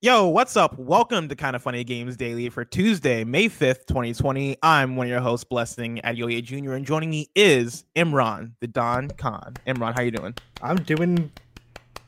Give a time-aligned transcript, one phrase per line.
[0.00, 0.78] Yo, what's up?
[0.78, 4.56] Welcome to Kind of Funny Games Daily for Tuesday, May 5th, 2020.
[4.62, 9.08] I'm one of your hosts, Blessing Adeoye Jr., and joining me is Imran, the Don
[9.08, 9.54] Khan.
[9.66, 10.36] Imran, how you doing?
[10.62, 11.32] I'm doing,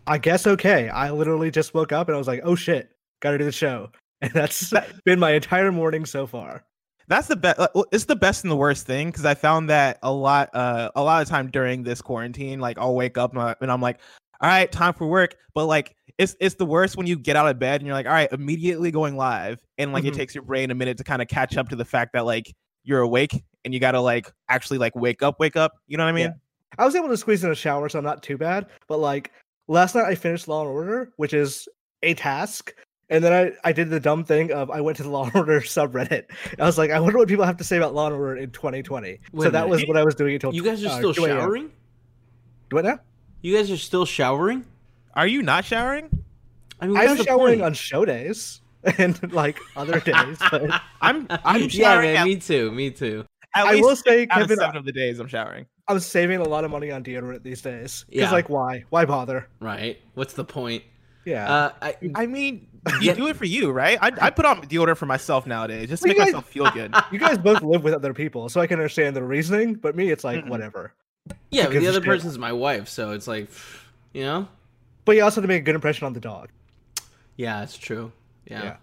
[0.07, 0.89] I guess, okay.
[0.89, 3.91] I literally just woke up and I was like, oh shit, gotta do the show.
[4.23, 4.73] And that's
[5.05, 6.63] been my entire morning so far.
[7.09, 7.59] That's the best.
[7.91, 11.03] It's the best and the worst thing because I found that a lot, uh, a
[11.03, 13.99] lot of time during this quarantine, like I'll wake up and I'm like,
[14.41, 15.37] all right, time for work.
[15.55, 18.05] But like it's it's the worst when you get out of bed and you're like,
[18.05, 20.13] all right, immediately going live, and like mm-hmm.
[20.13, 22.27] it takes your brain a minute to kind of catch up to the fact that
[22.27, 25.73] like you're awake and you gotta like actually like wake up, wake up.
[25.87, 26.27] You know what I mean?
[26.27, 26.33] Yeah.
[26.79, 28.67] I was able to squeeze in a shower, so I'm not too bad.
[28.87, 29.33] But like
[29.67, 31.67] last night, I finished Law and Order, which is
[32.03, 32.75] a task.
[33.09, 35.35] And then I, I did the dumb thing of I went to the Law and
[35.35, 36.25] Order subreddit.
[36.59, 38.51] I was like, I wonder what people have to say about Law and Order in
[38.51, 39.09] 2020.
[39.09, 41.71] Wait so that was what I was doing until you guys are uh, still showering.
[42.69, 43.01] Do it now?
[43.41, 44.67] You guys are still showering?
[45.15, 46.11] Are you not showering?
[46.81, 47.63] I mean, I'm showering point?
[47.63, 48.61] on show days
[48.99, 52.15] and like other days, but I'm I'm showering.
[52.15, 52.71] Yeah, man, me too.
[52.73, 53.25] Me too.
[53.55, 55.67] At I will say, Kevin, seven of the days I'm showering.
[55.89, 58.05] I'm saving a lot of money on deodorant these days.
[58.09, 58.31] Because, yeah.
[58.31, 58.85] like, why?
[58.91, 59.49] Why bother?
[59.59, 59.99] Right.
[60.15, 60.85] What's the point?
[61.25, 61.53] Yeah.
[61.53, 62.69] Uh, I, I mean,
[63.01, 63.99] you do it for you, right?
[64.01, 66.71] I, I put on deodorant for myself nowadays just to well, make guys, myself feel
[66.71, 66.95] good.
[67.11, 69.75] You guys both live with other people, so I can understand the reasoning.
[69.75, 70.95] But me, it's like mm whatever.
[71.51, 73.51] Yeah, but the other person's my wife, so it's like,
[74.13, 74.49] you know.
[75.05, 76.51] But you also have to make a good impression on the dog.
[77.37, 78.13] Yeah, it's true.
[78.47, 78.63] Yeah.
[78.63, 78.77] yeah.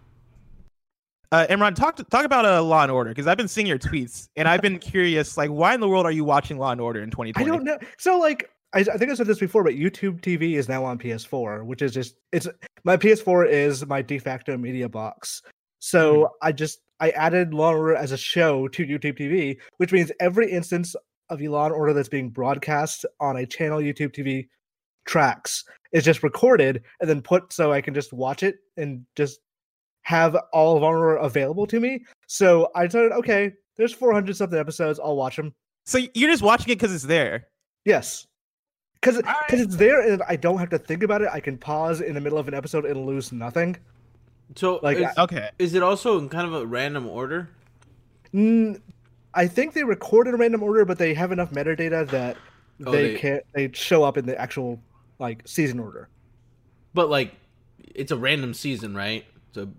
[1.32, 3.68] Uh, Imran, talk to, talk about a uh, Law and Order because I've been seeing
[3.68, 6.72] your tweets and I've been curious, like, why in the world are you watching Law
[6.72, 7.50] and Order in 2020?
[7.50, 7.78] I don't know.
[7.98, 10.98] So, like, I, I think I said this before, but YouTube TV is now on
[10.98, 12.48] PS4, which is just it's
[12.84, 15.42] my PS4 is my de facto media box.
[15.80, 16.30] So mm.
[16.42, 20.12] I just I added Law and Order as a show to YouTube TV, which means
[20.20, 20.96] every instance
[21.30, 24.48] of Law and Order that's being broadcast on a channel YouTube TV
[25.08, 29.40] tracks is just recorded and then put so I can just watch it and just
[30.04, 32.06] have all of Armor available to me.
[32.28, 35.00] So I decided, okay, there's 400 something episodes.
[35.00, 35.54] I'll watch them.
[35.86, 37.48] So you're just watching it because it's there.
[37.86, 38.28] Yes,
[38.96, 39.60] because because right.
[39.60, 41.30] it's there and I don't have to think about it.
[41.32, 43.78] I can pause in the middle of an episode and lose nothing.
[44.56, 47.50] So like, is, okay, is it also in kind of a random order?
[48.34, 48.82] Mm,
[49.34, 52.38] I think they record in a random order, but they have enough metadata that
[52.86, 54.80] oh, they, they can't they show up in the actual
[55.20, 56.10] like season order.
[56.94, 57.36] But like,
[57.96, 59.26] it's a random season, right?
[59.54, 59.70] So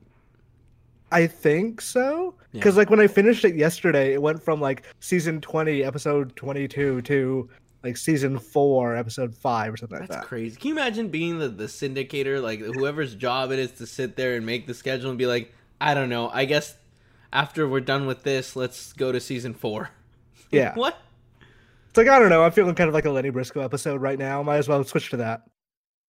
[1.11, 2.35] I think so.
[2.53, 2.79] Because yeah.
[2.79, 7.49] like when I finished it yesterday, it went from like season twenty, episode twenty-two, to
[7.83, 10.21] like season four, episode five, or something That's like that.
[10.21, 10.57] That's crazy.
[10.59, 14.37] Can you imagine being the the syndicator, like whoever's job it is to sit there
[14.37, 16.29] and make the schedule and be like, I don't know.
[16.29, 16.77] I guess
[17.33, 19.91] after we're done with this, let's go to season four.
[20.51, 20.75] Yeah.
[20.77, 20.97] what?
[21.89, 22.45] It's like I don't know.
[22.45, 24.43] I'm feeling kind of like a Lenny Briscoe episode right now.
[24.43, 25.43] Might as well switch to that.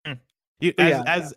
[0.06, 0.14] Hmm.
[0.60, 1.04] You, as, yeah.
[1.06, 1.34] as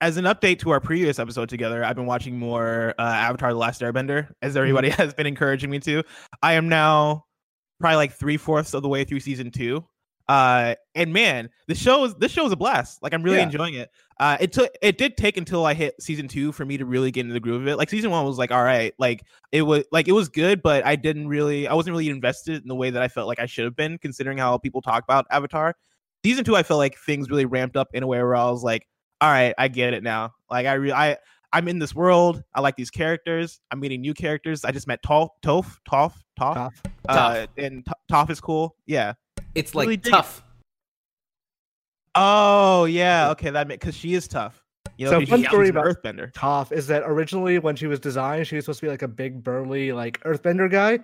[0.00, 3.58] as an update to our previous episode together, I've been watching more uh, Avatar: The
[3.58, 5.02] Last Airbender, as everybody mm-hmm.
[5.02, 6.02] has been encouraging me to.
[6.42, 7.24] I am now
[7.80, 9.84] probably like three fourths of the way through season two.
[10.30, 13.02] Uh, and man, the show is this show is a blast.
[13.02, 13.46] Like I'm really yeah.
[13.46, 13.90] enjoying it.
[14.20, 17.10] Uh, it took it did take until I hit season two for me to really
[17.10, 17.76] get into the groove of it.
[17.76, 20.86] Like season one was like all right, like it was like it was good, but
[20.86, 23.46] I didn't really I wasn't really invested in the way that I felt like I
[23.46, 25.74] should have been, considering how people talk about Avatar.
[26.24, 28.62] Season two, I felt like things really ramped up in a way where I was
[28.62, 28.86] like,
[29.20, 30.34] all right, I get it now.
[30.48, 31.16] Like I really I
[31.52, 32.44] I'm in this world.
[32.54, 33.60] I like these characters.
[33.72, 34.64] I'm meeting new characters.
[34.64, 36.72] I just met Toph, Toph, Toph, Toph, Toph.
[37.08, 38.76] Uh, and Toph is cool.
[38.86, 39.14] Yeah,
[39.54, 40.42] it's like really tough.
[42.14, 44.62] Oh yeah, okay, that because she is tough.
[44.96, 46.32] You know, so fun story about Earthbender.
[46.32, 49.08] Toph is that originally when she was designed, she was supposed to be like a
[49.08, 50.98] big burly like Earthbender guy,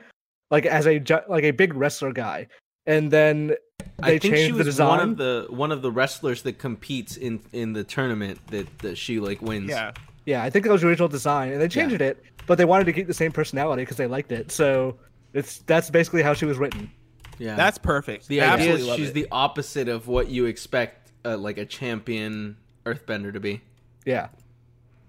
[0.51, 2.47] like as a like a big wrestler guy,
[2.87, 3.57] and then they
[4.03, 4.89] I think changed she was the design.
[4.89, 8.99] one of the one of the wrestlers that competes in in the tournament that that
[8.99, 9.71] she like wins.
[9.71, 9.93] Yeah,
[10.27, 12.09] yeah, I think that was the original design, and they changed yeah.
[12.09, 14.51] it, but they wanted to keep the same personality because they liked it.
[14.53, 14.99] So
[15.33, 16.91] it's that's basically how she was written.
[17.38, 18.28] Yeah, that's perfect.
[18.28, 19.15] The idea is she's it.
[19.15, 23.62] the opposite of what you expect, uh, like a champion Earthbender to be.
[24.04, 24.28] Yeah,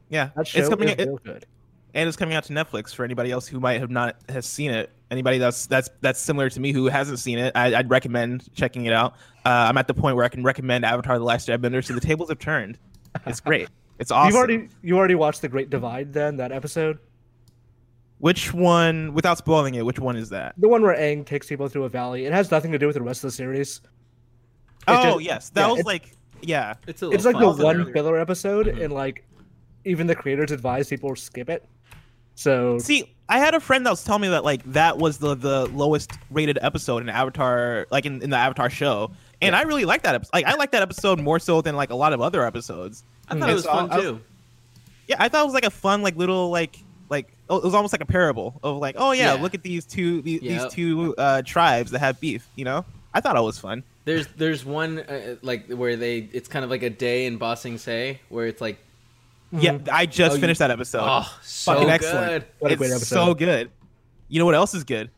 [0.09, 1.45] yeah, that show it's coming is real good,
[1.94, 4.71] and it's coming out to Netflix for anybody else who might have not has seen
[4.71, 4.91] it.
[5.09, 8.85] Anybody that's that's that's similar to me who hasn't seen it, I, would recommend checking
[8.85, 9.13] it out.
[9.45, 12.01] Uh, I'm at the point where I can recommend Avatar: The Last Airbender, so the
[12.01, 12.77] tables have turned.
[13.25, 13.69] It's great.
[14.00, 14.27] It's awesome.
[14.27, 17.00] You've already you already watched the Great Divide then that episode.
[18.19, 20.56] Which one, without spoiling it, which one is that?
[20.58, 22.25] The one where Aang takes people through a valley.
[22.25, 23.81] It has nothing to do with the rest of the series.
[24.88, 26.75] oh just, yes, that yeah, was like yeah.
[26.88, 28.81] It's it's like the one filler episode, mm-hmm.
[28.81, 29.24] and like
[29.86, 31.68] even the creators advise people skip it.
[32.36, 35.36] So see, I had a friend that was telling me that like that was the
[35.36, 39.12] the lowest rated episode in Avatar, like in, in the Avatar show,
[39.42, 39.60] and yeah.
[39.60, 40.16] I really like that.
[40.16, 40.34] Episode.
[40.34, 43.04] Like I like that episode more so than like a lot of other episodes.
[43.30, 44.22] I thought it was fun too.
[45.08, 46.84] Yeah, I thought it was like a fun, like little, like like
[47.49, 49.41] it was almost like a parable of like, oh yeah, Yeah.
[49.41, 50.61] look at these two these, Yep.
[50.63, 52.47] these two uh, tribes that have beef.
[52.55, 53.83] You know, I thought it was fun.
[54.05, 57.55] There's there's one uh, like where they it's kind of like a day in Ba
[57.57, 58.77] Sing Se where it's like
[59.51, 61.01] Yeah, I just Oh, you- finished that episode.
[61.03, 61.94] oh so fucking good.
[61.94, 62.45] excellent.
[62.59, 63.69] What a it's great so good.
[64.29, 65.09] You know what else is good?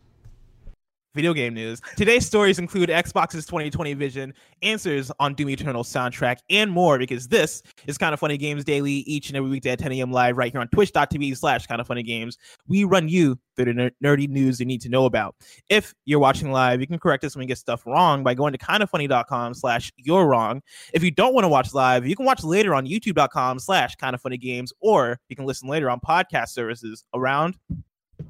[1.16, 1.82] Video game news.
[1.98, 7.64] Today's stories include Xbox's 2020 vision, answers on Doom Eternal soundtrack, and more because this
[7.88, 10.12] is Kind of Funny Games Daily each and every weekday at 10 a.m.
[10.12, 12.38] live right here on twitch.tv slash kind of funny games.
[12.68, 15.36] We run you through the ner- nerdy news you need to know about.
[15.68, 18.54] If you're watching live, you can correct us when we get stuff wrong by going
[18.54, 20.62] to kindoffunny.com slash you're wrong.
[20.94, 24.14] If you don't want to watch live, you can watch later on youtube.com slash kind
[24.14, 27.58] of funny games, or you can listen later on podcast services around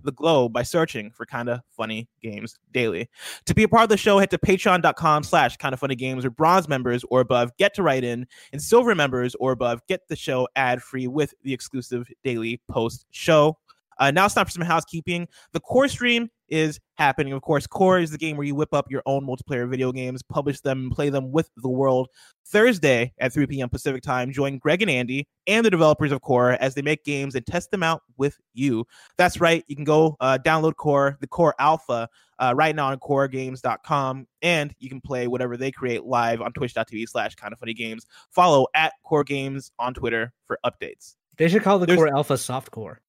[0.04, 3.10] the globe by searching for kind of funny games daily.
[3.46, 6.26] To be a part of the show head to patreon.com slash kind of funny games
[6.26, 10.08] or bronze members or above get to write in and silver members or above get
[10.08, 13.58] the show ad free with the exclusive daily post show.
[14.00, 15.28] Uh, now it's time for some housekeeping.
[15.52, 18.92] The core stream is happening of course core is the game where you whip up
[18.92, 22.10] your own multiplayer video games publish them and play them with the world
[22.50, 23.70] Thursday at 3 p.m.
[23.70, 27.36] Pacific time, join Greg and Andy and the developers of Core as they make games
[27.36, 28.86] and test them out with you.
[29.18, 29.64] That's right.
[29.68, 32.10] You can go uh, download Core, the Core Alpha,
[32.40, 37.08] uh, right now on coregames.com, and you can play whatever they create live on twitch.tv
[37.08, 38.06] slash kind of funny games.
[38.32, 41.16] Follow at Core Games on Twitter for updates.
[41.38, 43.00] They should call the There's- core alpha soft core.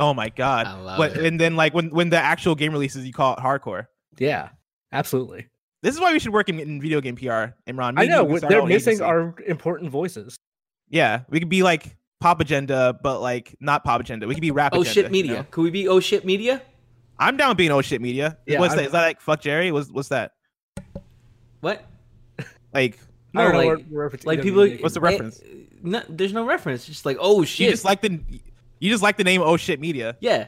[0.00, 0.66] Oh my God.
[0.66, 1.24] I love What, it.
[1.26, 3.86] and then, like, when, when the actual game releases, you call it hardcore.
[4.18, 4.48] Yeah,
[4.92, 5.46] absolutely.
[5.82, 7.22] This is why we should work in, in video game PR,
[7.68, 7.94] Imran.
[7.94, 9.04] Me I and know you can start they're missing agency.
[9.04, 10.36] our important voices.
[10.88, 14.26] Yeah, we could be like Pop Agenda, but like not Pop Agenda.
[14.26, 14.92] We could be Rap Oh Agenda.
[14.94, 15.32] shit you media.
[15.34, 15.46] know?
[15.50, 16.60] Could we be oh shit media?
[17.18, 18.36] I'm down being oh shit media.
[18.46, 18.86] Yeah, what's I'm- that?
[18.86, 19.70] Is that like fuck Jerry?
[19.72, 20.32] What's what's that?
[21.60, 21.84] What?
[22.74, 22.98] Like
[23.32, 25.40] No, I don't know like- what we're Like people What's the eh, reference?
[25.82, 26.84] No, there's no reference.
[26.86, 27.66] Just like oh shit.
[27.66, 28.20] you just like the
[28.80, 30.16] you just like the name oh shit media.
[30.20, 30.46] Yeah.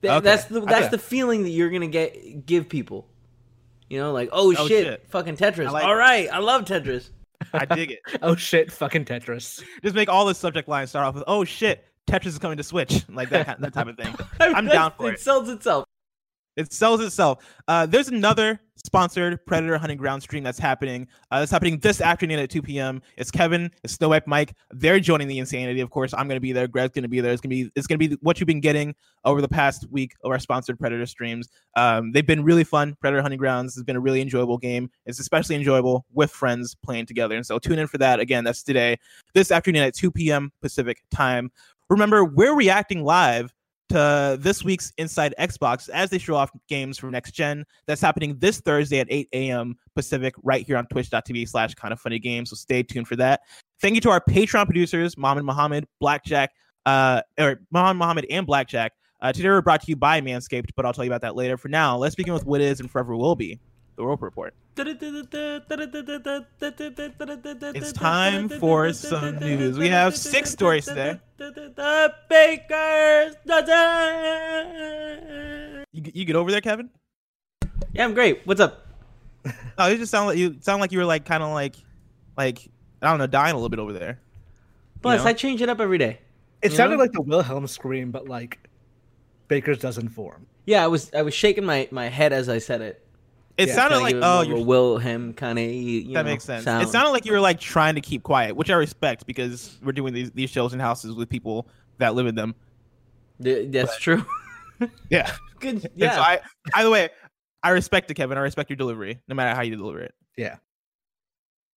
[0.00, 0.20] Th- Okay.
[0.24, 0.88] That's the that's Okay.
[0.88, 3.06] the feeling that you're gonna get give people.
[3.88, 5.06] You know, like oh, Oh, shit, shit.
[5.10, 5.70] fucking Tetris.
[5.70, 5.96] Like All it.
[5.96, 7.10] right, I love Tetris.
[7.52, 8.00] I dig it.
[8.22, 9.62] Oh shit, fucking Tetris.
[9.82, 12.62] Just make all the subject lines start off with oh shit, Tetris is coming to
[12.62, 14.14] Switch, like that kind, that type of thing.
[14.40, 15.14] I'm down for it.
[15.14, 15.20] it.
[15.20, 15.84] sells itself.
[16.56, 17.44] It sells itself.
[17.66, 21.06] Uh, there's another sponsored Predator Hunting Ground stream that's happening.
[21.30, 23.00] Uh, that's happening this afternoon at 2 p.m.
[23.16, 24.54] It's Kevin, it's Snow White Mike.
[24.70, 25.80] They're joining the insanity.
[25.80, 26.66] Of course, I'm going to be there.
[26.66, 27.32] Greg's going to be there.
[27.32, 28.94] It's going to be it's to be what you've been getting
[29.24, 31.48] over the past week of our sponsored Predator streams.
[31.76, 32.96] Um, they've been really fun.
[33.00, 34.90] Predator Hunting Grounds has been a really enjoyable game.
[35.06, 37.36] It's especially enjoyable with friends playing together.
[37.36, 38.20] And so tune in for that.
[38.20, 38.98] Again, that's today,
[39.34, 40.52] this afternoon at 2 p.m.
[40.60, 41.50] Pacific time.
[41.88, 43.52] Remember, we're reacting live
[43.88, 47.64] to this week's Inside Xbox as they show off games for next gen.
[47.86, 49.76] That's happening this Thursday at 8 a.m.
[49.94, 52.50] Pacific, right here on twitch.tv slash kind of funny games.
[52.50, 53.40] So stay tuned for that.
[53.80, 56.50] Thank you to our Patreon producers, Mohammed Mohammed, Blackjack,
[56.86, 58.92] uh, or Mohammed Mohammed and Blackjack.
[59.20, 61.56] Uh, today we're brought to you by Manscaped, but I'll tell you about that later.
[61.56, 63.60] For now, let's begin with what is and forever will be
[63.96, 64.54] the Roper Report.
[67.74, 69.78] It's time for some news.
[69.78, 71.20] We have six stories today.
[71.36, 73.74] The Baker's dozen.
[75.92, 76.88] You, you get over there, Kevin?
[77.92, 78.46] Yeah, I'm great.
[78.46, 78.86] What's up?
[79.78, 81.76] Oh, you just sound like you sound like you were like kind of like,
[82.36, 82.68] like
[83.00, 84.20] I don't know, dying a little bit over there.
[85.00, 85.30] Plus, know?
[85.30, 86.20] I change it up every day.
[86.60, 87.02] It sounded know?
[87.02, 88.58] like the Wilhelm scream, but like
[89.48, 90.46] Baker's dozen form.
[90.66, 93.04] Yeah, I was I was shaking my, my head as I said it.
[93.58, 95.64] It Yeah, sounded like oh, you're a Wilhelm kind of.
[95.66, 96.64] That know, makes sense.
[96.64, 96.82] sound.
[96.82, 99.92] It sounded like you were like trying to keep quiet, which I respect because we're
[99.92, 101.68] doing these these shows in houses with people
[101.98, 102.54] that live in them.
[103.42, 104.24] Th- That's true.
[105.10, 105.30] Yeah.
[105.60, 105.88] Good.
[105.94, 106.16] Yeah.
[106.16, 106.40] so I,
[106.74, 107.08] either way,
[107.62, 108.36] I respect it, Kevin.
[108.36, 110.12] I respect your delivery, no matter how you deliver it.
[110.36, 110.56] Yeah.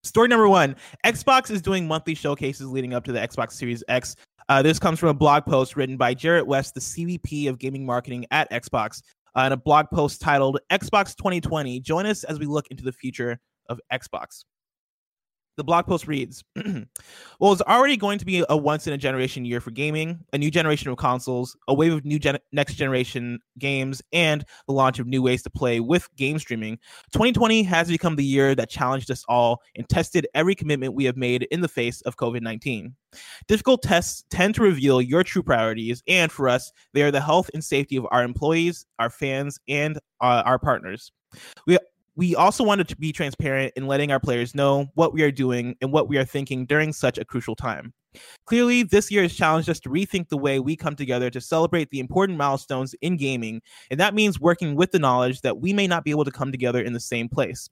[0.03, 4.15] Story number one: Xbox is doing monthly showcases leading up to the Xbox Series X.
[4.49, 7.85] Uh, this comes from a blog post written by Jerret West, the CVP of gaming
[7.85, 9.01] marketing at Xbox,
[9.35, 12.91] uh, in a blog post titled "Xbox 2020." Join us as we look into the
[12.91, 13.39] future
[13.69, 14.43] of Xbox.
[15.57, 16.43] The blog post reads
[17.39, 20.37] Well, it's already going to be a once in a generation year for gaming, a
[20.37, 24.99] new generation of consoles, a wave of new gen- next generation games, and the launch
[24.99, 26.77] of new ways to play with game streaming.
[27.13, 31.15] 2020 has become the year that challenged us all and tested every commitment we have
[31.15, 32.93] made in the face of COVID 19.
[33.47, 37.49] Difficult tests tend to reveal your true priorities, and for us, they are the health
[37.53, 41.11] and safety of our employees, our fans, and uh, our partners.
[41.65, 41.77] We
[42.15, 45.75] we also wanted to be transparent in letting our players know what we are doing
[45.81, 47.93] and what we are thinking during such a crucial time.
[48.45, 51.89] Clearly, this year has challenged us to rethink the way we come together to celebrate
[51.89, 55.87] the important milestones in gaming, and that means working with the knowledge that we may
[55.87, 57.69] not be able to come together in the same place.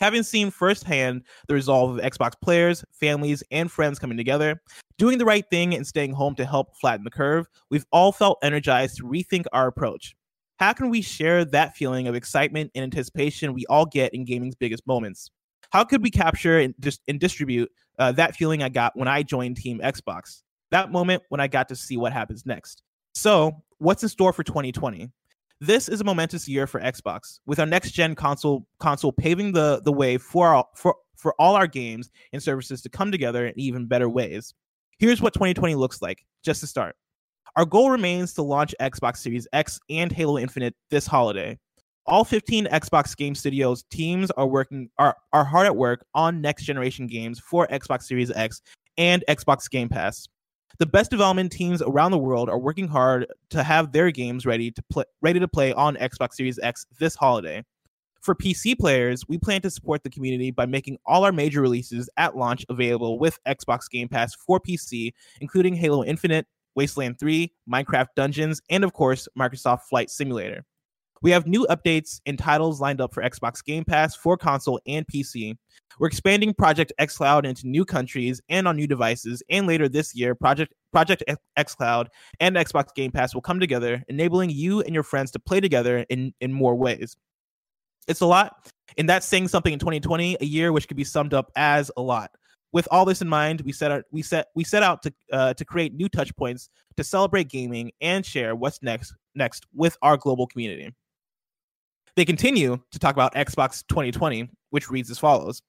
[0.00, 4.60] Having seen firsthand the resolve of Xbox players, families, and friends coming together,
[4.98, 8.38] doing the right thing and staying home to help flatten the curve, we've all felt
[8.42, 10.14] energized to rethink our approach.
[10.58, 14.54] How can we share that feeling of excitement and anticipation we all get in gaming's
[14.54, 15.30] biggest moments?
[15.70, 19.22] How could we capture and, dis- and distribute uh, that feeling I got when I
[19.22, 20.42] joined Team Xbox?
[20.70, 22.82] That moment when I got to see what happens next.
[23.14, 25.10] So, what's in store for 2020?
[25.60, 29.80] This is a momentous year for Xbox, with our next gen console console paving the,
[29.84, 33.86] the way for, for, for all our games and services to come together in even
[33.86, 34.54] better ways.
[34.98, 36.96] Here's what 2020 looks like, just to start.
[37.56, 41.58] Our goal remains to launch Xbox Series X and Halo Infinite this holiday.
[42.06, 46.64] All 15 Xbox Game Studios teams are working are, are hard at work on next
[46.64, 48.62] generation games for Xbox Series X
[48.96, 50.26] and Xbox Game Pass.
[50.78, 54.70] The best development teams around the world are working hard to have their games ready
[54.70, 57.62] to play ready to play on Xbox Series X this holiday.
[58.22, 62.08] For PC players, we plan to support the community by making all our major releases
[62.16, 68.08] at launch available with Xbox Game Pass for PC, including Halo Infinite, Wasteland 3, Minecraft
[68.16, 70.64] Dungeons, and of course, Microsoft Flight Simulator.
[71.22, 75.06] We have new updates and titles lined up for Xbox Game Pass for console and
[75.06, 75.56] PC.
[76.00, 80.34] We're expanding Project xCloud into new countries and on new devices, and later this year,
[80.34, 81.22] Project Project
[81.56, 82.08] xCloud
[82.40, 86.04] and Xbox Game Pass will come together, enabling you and your friends to play together
[86.10, 87.16] in, in more ways.
[88.08, 91.34] It's a lot, and that's saying something in 2020, a year which could be summed
[91.34, 92.32] up as a lot.
[92.72, 95.54] With all this in mind, we set out we set we set out to uh,
[95.54, 100.16] to create new touch points to celebrate gaming and share what's next next with our
[100.16, 100.92] global community.
[102.16, 105.62] They continue to talk about Xbox 2020, which reads as follows.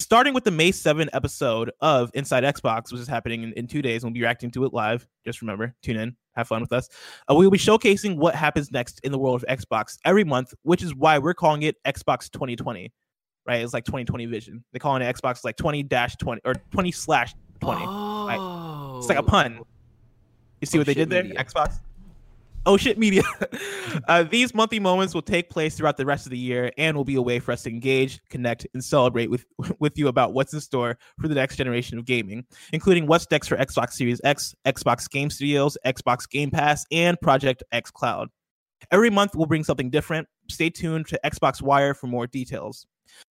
[0.00, 3.82] Starting with the May 7 episode of Inside Xbox, which is happening in, in two
[3.82, 5.06] days, we'll be reacting to it live.
[5.24, 6.88] Just remember, tune in, have fun with us.
[7.28, 10.54] Uh, we will be showcasing what happens next in the world of Xbox every month,
[10.62, 12.92] which is why we're calling it Xbox 2020.
[13.48, 13.62] Right?
[13.62, 14.62] It's like 2020 vision.
[14.72, 17.82] They call it Xbox like 20 20 or 20 slash 20.
[17.82, 18.26] Oh.
[18.26, 18.98] Right?
[18.98, 19.60] It's like a pun.
[20.60, 21.22] You see oh, what they did there?
[21.22, 21.42] Media.
[21.42, 21.80] Xbox.
[22.66, 23.22] Oh shit media.
[24.08, 27.04] uh, these monthly moments will take place throughout the rest of the year and will
[27.04, 29.46] be a way for us to engage, connect, and celebrate with,
[29.78, 33.48] with you about what's in store for the next generation of gaming, including what's next
[33.48, 38.28] for Xbox Series X, Xbox Game Studios, Xbox Game Pass, and Project X Cloud.
[38.90, 40.28] Every month we'll bring something different.
[40.50, 42.86] Stay tuned to Xbox Wire for more details.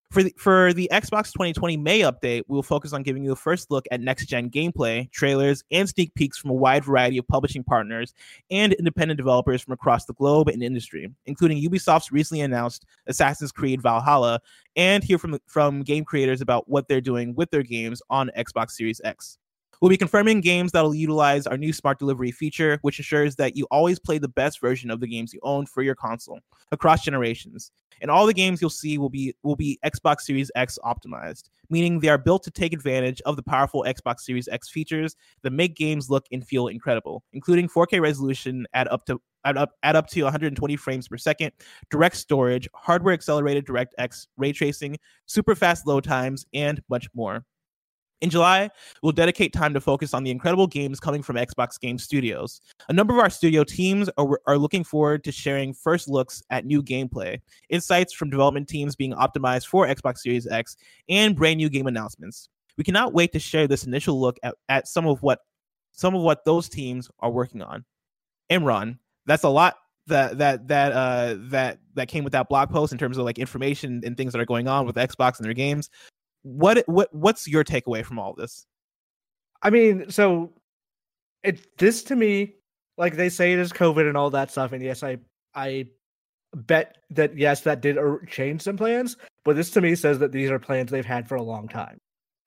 [0.10, 3.36] For the, for the Xbox 2020 May update, we will focus on giving you a
[3.36, 7.27] first look at next gen gameplay, trailers, and sneak peeks from a wide variety of
[7.27, 8.13] publishing partners
[8.50, 13.81] and independent developers from across the globe and industry, including Ubisoft's recently announced Assassin's Creed
[13.81, 14.39] Valhalla,
[14.77, 18.72] and hear from, from game creators about what they're doing with their games on Xbox
[18.72, 19.38] Series X.
[19.81, 23.67] We'll be confirming games that'll utilize our new smart delivery feature, which ensures that you
[23.69, 26.39] always play the best version of the games you own for your console
[26.72, 27.72] across generations.
[28.01, 32.00] And all the games you'll see will be will be Xbox Series X optimized, meaning
[32.00, 35.75] they are built to take advantage of the powerful Xbox Series X features that make
[35.75, 40.07] games look and feel incredible, including 4K resolution at up to at up at up
[40.07, 41.51] to 120 frames per second,
[41.89, 47.46] direct storage, hardware accelerated DirectX ray tracing, super fast load times, and much more.
[48.21, 48.69] In July,
[49.03, 52.62] we'll dedicate time to focus on the incredible games coming from Xbox Game Studios.
[52.89, 56.65] A number of our studio teams are, are looking forward to sharing first looks at
[56.65, 60.77] new gameplay, insights from development teams being optimized for Xbox Series X,
[61.09, 62.50] and brand new game announcements.
[62.75, 65.39] We cannot wait to share this initial look at, at some of what
[65.91, 67.86] some of what those teams are working on.
[68.51, 68.97] Imran,
[69.27, 69.75] that's a lot
[70.07, 73.38] that that that uh that that came with that blog post in terms of like
[73.38, 75.89] information and things that are going on with Xbox and their games
[76.48, 78.66] what what what's your takeaway from all this?
[79.62, 80.54] I mean, so
[81.44, 82.56] it this to me,
[82.98, 85.18] like they say it is COVID and all that stuff, and yes, I
[85.54, 85.88] I
[86.56, 90.32] bet that yes, that did uh, change some plans, but this to me says that
[90.32, 92.00] these are plans they've had for a long time.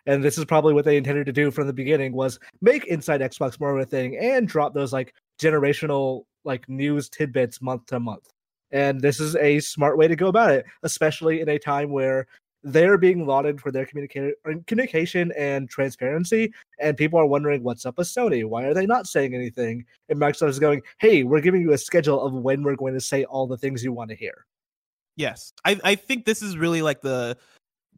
[0.07, 3.21] And this is probably what they intended to do from the beginning was make Inside
[3.21, 8.01] Xbox more of a thing and drop those like generational like news tidbits month to
[8.01, 8.27] month.
[8.73, 12.27] And this is a smart way to go about it, especially in a time where
[12.63, 17.87] they're being lauded for their communication er, communication and transparency and people are wondering what's
[17.87, 18.45] up with sony?
[18.45, 19.85] Why are they not saying anything?
[20.09, 23.01] And microsoft is going hey we're giving you a schedule of when we're going to
[23.01, 24.47] say all the things you want to hear.
[25.17, 25.53] Yes.
[25.65, 27.37] I, I think this is really like the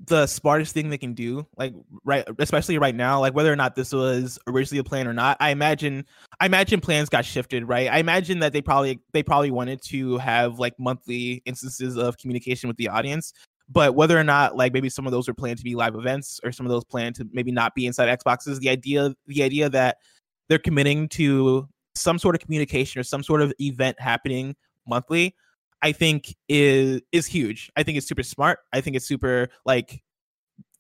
[0.07, 1.73] the smartest thing they can do like
[2.05, 5.37] right especially right now like whether or not this was originally a plan or not
[5.39, 6.05] i imagine
[6.41, 7.89] i imagine plans got shifted right?
[7.89, 12.69] I imagine that they probably they probably wanted to have like monthly instances of communication
[12.69, 13.33] with the audience
[13.73, 16.41] but whether or not like maybe some of those are planned to be live events
[16.45, 19.69] or some of those planned to maybe not be inside xboxes the idea the idea
[19.69, 19.99] that
[20.49, 24.55] they're committing to some sort of communication or some sort of event happening
[24.87, 25.35] monthly
[25.83, 27.71] I think is is huge.
[27.77, 28.61] I think it's super smart.
[28.73, 30.01] I think it's super like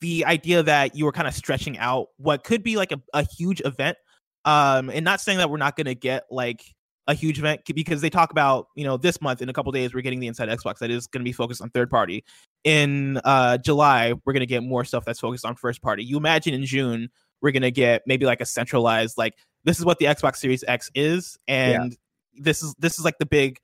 [0.00, 3.26] the idea that you were kind of stretching out what could be like a, a
[3.36, 3.98] huge event.
[4.44, 6.64] Um, and not saying that we're not gonna get like
[7.08, 9.92] a huge event because they talk about you know this month in a couple days
[9.92, 12.24] we're getting the inside xbox that is going to be focused on third party.
[12.64, 16.04] In uh july we're going to get more stuff that's focused on first party.
[16.04, 19.84] You imagine in june we're going to get maybe like a centralized like this is
[19.84, 22.42] what the xbox series x is and yeah.
[22.42, 23.58] this is this is like the big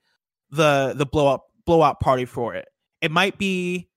[0.51, 2.67] the the blow up blowout party for it.
[3.01, 3.87] It might be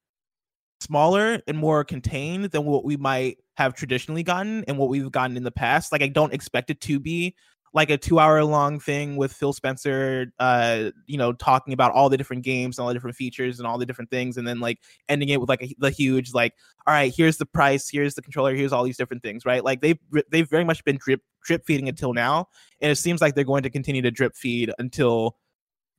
[0.81, 5.37] smaller and more contained than what we might have traditionally gotten and what we've gotten
[5.37, 5.91] in the past.
[5.91, 7.35] Like i don't expect it to be
[7.75, 12.09] like a two hour long thing with Phil Spencer, uh, you know, talking about all
[12.09, 14.61] the different games and all the different features and all the different things, and then
[14.61, 16.55] like ending it with like a, the huge like,
[16.87, 19.65] all right, here's the price, here's the controller, here's all these different things, right?
[19.65, 19.99] Like they've
[20.31, 22.49] they've very much been drip drip feeding until now,
[22.81, 25.37] and it seems like they're going to continue to drip feed until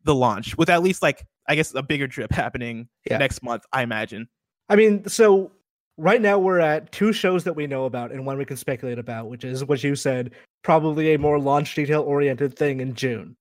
[0.03, 3.17] the launch, with at least like I guess a bigger drip happening yeah.
[3.17, 4.27] next month, I imagine.
[4.69, 5.51] I mean, so
[5.97, 9.00] right now we're at two shows that we know about and one we can speculate
[9.00, 10.31] about, which is what you said,
[10.63, 13.35] probably a more launch detail oriented thing in June.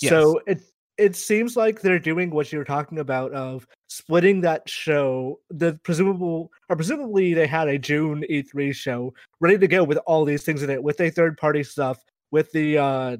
[0.00, 0.10] Yes.
[0.10, 0.60] So it
[0.96, 5.40] it seems like they're doing what you're talking about of splitting that show.
[5.50, 10.24] The presumable or presumably they had a June E3 show ready to go with all
[10.24, 11.98] these things in it, with a third party stuff,
[12.30, 13.16] with the uh,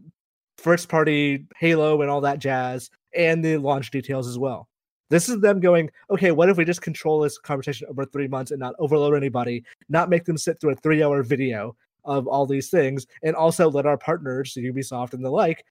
[0.58, 4.67] first party Halo and all that jazz, and the launch details as well.
[5.10, 8.50] This is them going, okay, what if we just control this conversation over three months
[8.50, 11.74] and not overload anybody, not make them sit through a three hour video
[12.04, 15.64] of all these things, and also let our partners, Ubisoft and the like,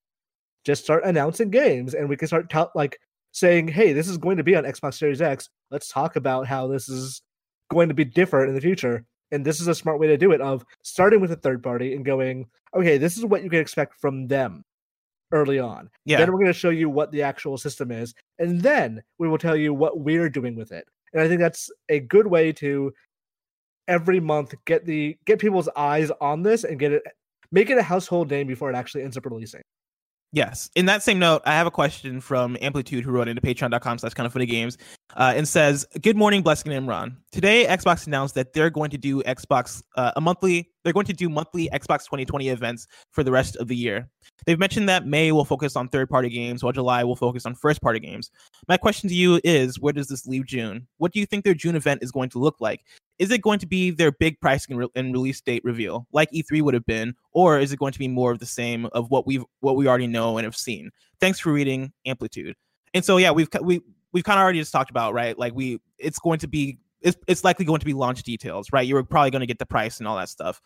[0.64, 3.00] just start announcing games and we can start like
[3.32, 5.50] saying, hey, this is going to be on Xbox Series X.
[5.72, 7.22] Let's talk about how this is
[7.70, 9.06] going to be different in the future.
[9.32, 11.96] And this is a smart way to do it of starting with a third party
[11.96, 14.64] and going, okay, this is what you can expect from them
[15.32, 15.90] early on.
[16.06, 16.18] Yeah.
[16.18, 19.38] Then we're going to show you what the actual system is, and then we will
[19.38, 20.88] tell you what we're doing with it.
[21.14, 22.94] And I think that's a good way to
[23.88, 27.04] every month get the get people's eyes on this and get it
[27.52, 29.62] make it a household name before it actually ends up releasing.
[30.34, 30.70] Yes.
[30.76, 34.14] In that same note, I have a question from Amplitude who wrote into patreon.com slash
[34.14, 34.78] kind of funny games
[35.16, 37.16] uh, and says, Good morning, Blessing and Imran.
[37.32, 41.14] Today, Xbox announced that they're going to do Xbox uh, a monthly, they're going to
[41.14, 44.10] do monthly Xbox 2020 events for the rest of the year.
[44.46, 47.56] They've mentioned that May will focus on third party games while July will focus on
[47.56, 48.30] first party games.
[48.68, 50.88] My question to you is, where does this leave June?
[50.98, 52.82] What do you think their June event is going to look like?
[53.20, 56.30] Is it going to be their big pricing and, re- and, release date reveal like
[56.32, 59.10] E3 would have been, or is it going to be more of the same of
[59.10, 60.92] what we've what we already know and have seen?
[61.20, 62.56] Thanks for reading Amplitude.
[62.94, 63.82] And so yeah, we've we
[64.14, 67.18] we've kind of already just talked about right, like we it's going to be it's
[67.28, 68.86] it's likely going to be launch details, right?
[68.86, 70.62] You're probably going to get the price and all that stuff.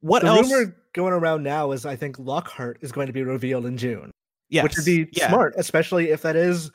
[0.00, 0.50] What the else?
[0.50, 4.10] rumor going around now is I think Lockhart is going to be revealed in June.
[4.50, 5.28] Yeah, which would be yeah.
[5.28, 6.70] smart, especially if that is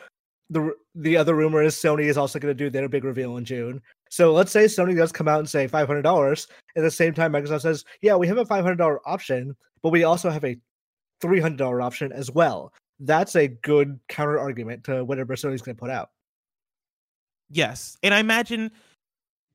[0.49, 3.45] the the other rumor is Sony is also going to do their big reveal in
[3.45, 3.81] June.
[4.09, 6.47] So let's say Sony does come out and say five hundred dollars.
[6.75, 9.89] At the same time, Microsoft says, "Yeah, we have a five hundred dollar option, but
[9.89, 10.57] we also have a
[11.21, 15.75] three hundred dollar option as well." That's a good counter argument to whatever Sony's going
[15.75, 16.09] to put out.
[17.49, 18.71] Yes, and I imagine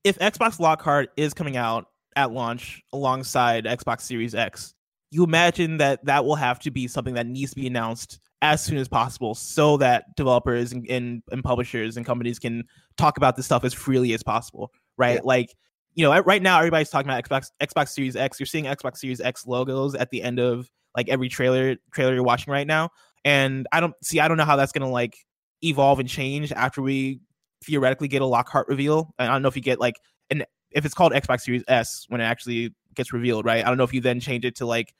[0.03, 4.73] if Xbox Lockhart is coming out at launch alongside Xbox Series X,
[5.11, 8.63] you imagine that that will have to be something that needs to be announced as
[8.63, 12.63] soon as possible so that developers and, and, and, publishers and companies can
[12.97, 15.15] talk about this stuff as freely as possible right?
[15.15, 15.21] Yeah.
[15.23, 15.55] like
[15.95, 18.39] you know right now everybody's talking about xbox xbox series x.
[18.39, 22.23] You're seeing xbox series x logos at the end of like every trailer trailer you're
[22.23, 22.89] watching right now.
[23.23, 25.17] And i don't see i don't know how that's gonna like
[25.63, 27.19] evolve and change after we
[27.63, 29.13] theoretically get a lockhart reveal.
[29.17, 29.95] I don't know if you get like
[30.29, 33.65] an if it's called xbox series s when it actually gets revealed right?
[33.65, 34.93] I don't know if you then change it to like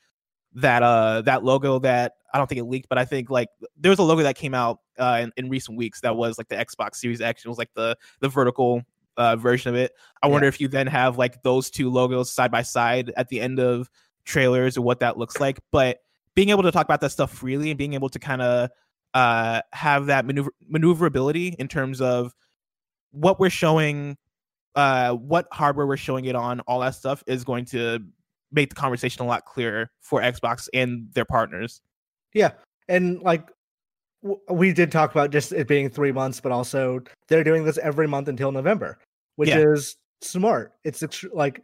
[0.56, 3.90] that uh that logo that I don't think it leaked, but I think like there
[3.90, 6.56] was a logo that came out uh, in, in recent weeks that was like the
[6.56, 7.46] Xbox Series X.
[7.46, 8.82] It was like the the vertical
[9.18, 9.94] uh, version of it.
[10.22, 10.34] I yeah.
[10.34, 13.60] wonder if you then have like those two logos side by side at the end
[13.60, 13.90] of
[14.26, 15.60] trailers or what that looks like.
[15.72, 16.00] But
[16.36, 18.70] being able to talk about that stuff freely and being able to kind of
[19.14, 22.36] uh, have that maneuver maneuverability in terms of
[23.12, 24.18] what we're showing,
[24.76, 28.00] uh, what hardware we're showing it on, all that stuff is going to
[28.56, 31.82] make the conversation a lot clearer for Xbox and their partners.
[32.34, 32.52] Yeah,
[32.88, 33.48] and like
[34.24, 37.78] w- we did talk about just it being three months, but also they're doing this
[37.78, 38.98] every month until November,
[39.36, 39.64] which yeah.
[39.74, 40.74] is smart.
[40.84, 41.64] It's ext- like,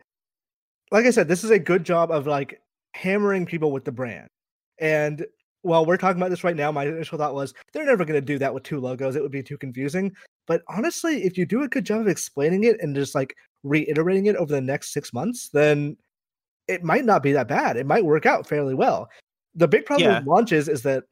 [0.91, 2.61] like I said, this is a good job of like
[2.93, 4.27] hammering people with the brand.
[4.79, 5.25] And
[5.63, 8.25] while we're talking about this right now, my initial thought was they're never going to
[8.25, 9.15] do that with two logos.
[9.15, 10.11] It would be too confusing.
[10.47, 14.25] But honestly, if you do a good job of explaining it and just like reiterating
[14.25, 15.97] it over the next six months, then
[16.71, 17.77] it might not be that bad.
[17.77, 19.09] It might work out fairly well.
[19.55, 20.19] The big problem yeah.
[20.19, 21.03] with launches is that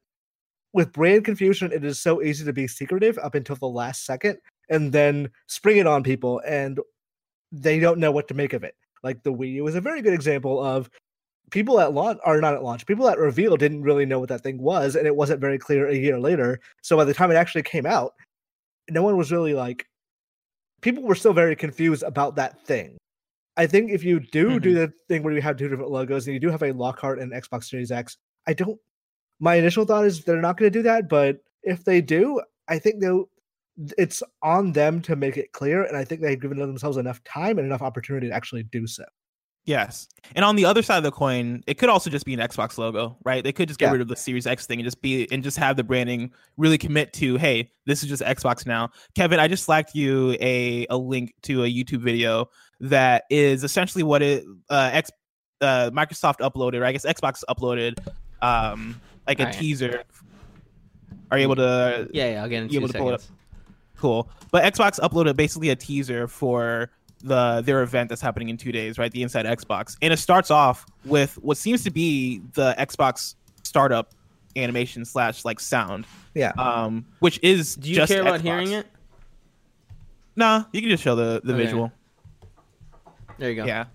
[0.73, 4.37] with brand confusion, it is so easy to be secretive up until the last second
[4.69, 6.79] and then spring it on people and
[7.51, 8.75] they don't know what to make of it.
[9.03, 10.89] Like the Wii U is a very good example of
[11.51, 12.85] people at launch are not at launch.
[12.85, 15.87] People at reveal didn't really know what that thing was, and it wasn't very clear
[15.87, 16.59] a year later.
[16.81, 18.13] So by the time it actually came out,
[18.89, 19.85] no one was really like
[20.81, 22.97] people were still very confused about that thing.
[23.59, 24.59] I think if you do mm-hmm.
[24.59, 27.19] do the thing where you have two different logos and you do have a Lockhart
[27.19, 28.15] and Xbox Series X,
[28.47, 28.79] I don't.
[29.41, 32.79] My initial thought is they're not going to do that, but if they do, I
[32.79, 33.29] think they'll.
[33.97, 37.57] It's on them to make it clear, and I think they've given themselves enough time
[37.57, 39.03] and enough opportunity to actually do so.
[39.65, 40.07] Yes.
[40.35, 42.77] And on the other side of the coin, it could also just be an Xbox
[42.77, 43.43] logo, right?
[43.43, 43.91] They could just get yeah.
[43.91, 46.77] rid of the Series X thing and just be and just have the branding really
[46.77, 48.89] commit to, hey, this is just Xbox now.
[49.15, 52.49] Kevin, I just slacked you a, a link to a YouTube video
[52.81, 55.11] that is essentially what it uh X
[55.61, 57.97] uh Microsoft uploaded, or I guess Xbox uploaded
[58.41, 59.53] um like a right.
[59.53, 60.03] teaser.
[61.31, 63.29] Are you able to Yeah, yeah, I'll get in two seconds.
[63.97, 64.29] Cool.
[64.51, 66.89] But Xbox uploaded basically a teaser for
[67.21, 69.11] the their event that's happening in two days, right?
[69.11, 74.13] The Inside Xbox, and it starts off with what seems to be the Xbox startup
[74.55, 76.05] animation slash like sound.
[76.33, 76.51] Yeah.
[76.57, 78.43] Um, which is do you care about Xbox.
[78.43, 78.87] hearing it?
[80.35, 81.63] Nah, you can just show the the okay.
[81.65, 81.91] visual.
[83.39, 83.65] There you go.
[83.65, 83.85] Yeah.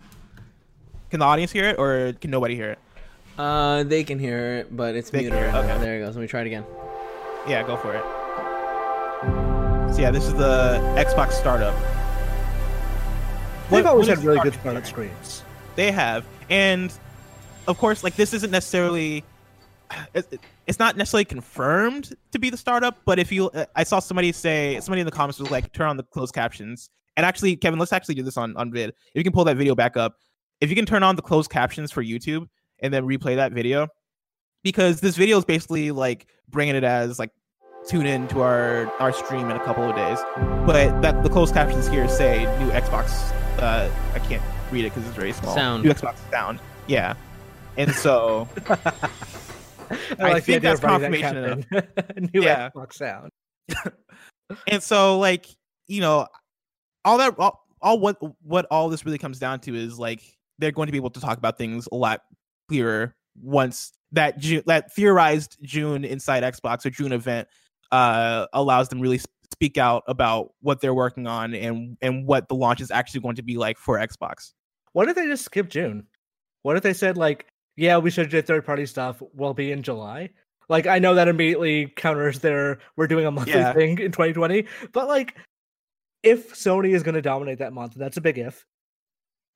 [1.10, 2.78] Can the audience hear it, or can nobody hear it?
[3.38, 5.34] Uh, they can hear it, but it's muted.
[5.34, 5.54] It.
[5.54, 5.78] Okay.
[5.78, 6.16] There it goes.
[6.16, 6.64] Let me try it again.
[7.46, 8.02] Yeah, go for it.
[9.94, 11.74] So yeah, this is the Xbox startup.
[13.70, 15.44] They've always had really good startup screens.
[15.76, 16.92] They have, and
[17.68, 19.24] of course, like this isn't necessarily.
[20.66, 24.80] It's not necessarily confirmed to be the startup, but if you, I saw somebody say,
[24.80, 26.88] somebody in the comments was like, turn on the closed captions.
[27.16, 28.90] And actually, Kevin, let's actually do this on on vid.
[28.90, 30.14] If you can pull that video back up,
[30.60, 32.48] if you can turn on the closed captions for YouTube
[32.80, 33.88] and then replay that video,
[34.62, 37.30] because this video is basically like bringing it as like
[37.86, 40.18] tune in to our our stream in a couple of days.
[40.66, 45.06] But that the closed captions here say new Xbox uh, I can't read it because
[45.06, 45.54] it's very small.
[45.54, 45.84] Sound.
[45.84, 46.60] New Xbox sound.
[46.86, 47.14] Yeah.
[47.76, 48.76] And so I,
[50.18, 52.70] like I think that's confirmation that New yeah.
[52.70, 53.30] Xbox sound.
[54.66, 55.46] and so like,
[55.86, 56.26] you know,
[57.04, 60.22] all that all, all what what all this really comes down to is like
[60.58, 62.22] they're going to be able to talk about things a lot
[62.68, 67.48] clearer once that June, that theorized June inside Xbox or June event
[67.92, 69.20] uh allows them really
[69.52, 73.36] speak out about what they're working on and and what the launch is actually going
[73.36, 74.52] to be like for Xbox.
[74.92, 76.06] What if they just skip June?
[76.62, 79.82] What if they said like, yeah, we should do third party stuff will be in
[79.82, 80.30] July?
[80.68, 83.72] Like I know that immediately counters their we're doing a monthly yeah.
[83.72, 85.36] thing in 2020, but like
[86.24, 88.64] if Sony is going to dominate that month, that's a big if.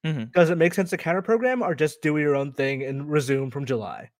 [0.06, 0.24] Mm-hmm.
[0.34, 3.50] Does it make sense to counter program or just do your own thing and resume
[3.50, 4.10] from July?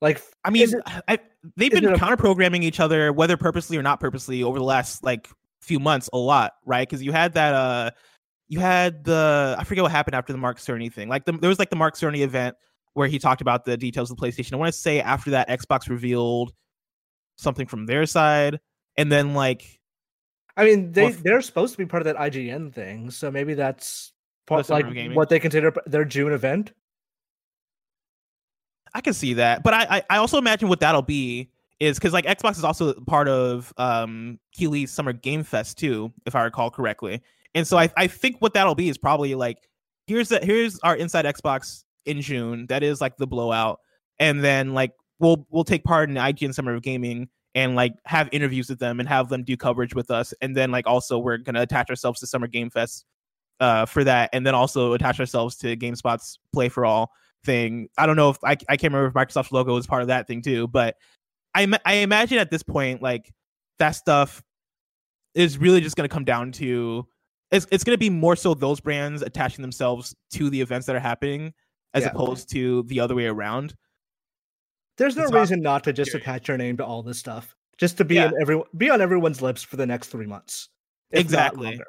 [0.00, 1.18] Like, I mean, it, I,
[1.56, 5.28] they've been counter programming each other, whether purposely or not purposely, over the last like
[5.60, 6.88] few months a lot, right?
[6.88, 7.90] Because you had that, uh,
[8.48, 11.08] you had the, I forget what happened after the Mark Cerny thing.
[11.08, 12.56] Like, the, there was like the Mark Cerny event
[12.92, 14.52] where he talked about the details of the PlayStation.
[14.52, 16.52] I want to say after that, Xbox revealed
[17.36, 18.60] something from their side,
[18.96, 19.80] and then like,
[20.56, 23.54] I mean, they well, they're supposed to be part of that IGN thing, so maybe
[23.54, 24.12] that's
[24.46, 26.72] part like what they consider their June event.
[28.94, 32.12] I can see that, but I, I, I also imagine what that'll be is because
[32.12, 36.70] like Xbox is also part of um Keighley's Summer Game Fest too, if I recall
[36.70, 37.20] correctly.
[37.54, 39.58] And so I, I think what that'll be is probably like
[40.06, 42.66] here's the here's our inside Xbox in June.
[42.66, 43.80] That is like the blowout,
[44.20, 48.28] and then like we'll we'll take part in IGN Summer of Gaming and like have
[48.32, 51.38] interviews with them and have them do coverage with us, and then like also we're
[51.38, 53.04] gonna attach ourselves to Summer Game Fest
[53.60, 57.10] uh for that, and then also attach ourselves to GameSpot's Play for All
[57.44, 57.88] thing.
[57.98, 60.26] I don't know if I, I can't remember if Microsoft's logo was part of that
[60.26, 60.96] thing too, but
[61.54, 63.32] I I imagine at this point like
[63.78, 64.42] that stuff
[65.34, 67.06] is really just to come down to
[67.50, 71.00] it's it's to be more so those brands attaching themselves to the events that are
[71.00, 71.52] happening
[71.92, 72.10] as yeah.
[72.10, 73.74] opposed to the other way around.
[74.96, 77.56] There's no it's reason not to just attach your name to all this stuff.
[77.78, 78.26] Just to be yeah.
[78.26, 80.68] in every be on everyone's lips for the next 3 months.
[81.10, 81.80] Exactly.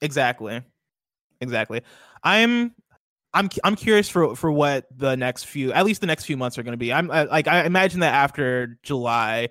[0.00, 0.60] Exactly.
[1.40, 1.82] Exactly.
[2.24, 2.74] I'm
[3.34, 6.58] I'm I'm curious for for what the next few, at least the next few months
[6.58, 6.92] are going to be.
[6.92, 9.50] I'm I, like I imagine that after July,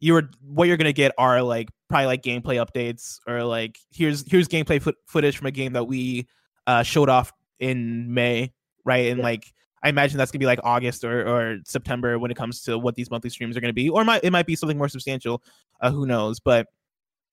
[0.00, 4.28] you're what you're going to get are like probably like gameplay updates or like here's
[4.30, 6.26] here's gameplay fo- footage from a game that we
[6.66, 8.52] uh, showed off in May,
[8.84, 9.08] right?
[9.08, 9.24] And yeah.
[9.24, 9.52] like
[9.84, 12.94] I imagine that's gonna be like August or, or September when it comes to what
[12.94, 15.42] these monthly streams are gonna be, or it might it might be something more substantial.
[15.80, 16.40] Uh, who knows?
[16.40, 16.68] But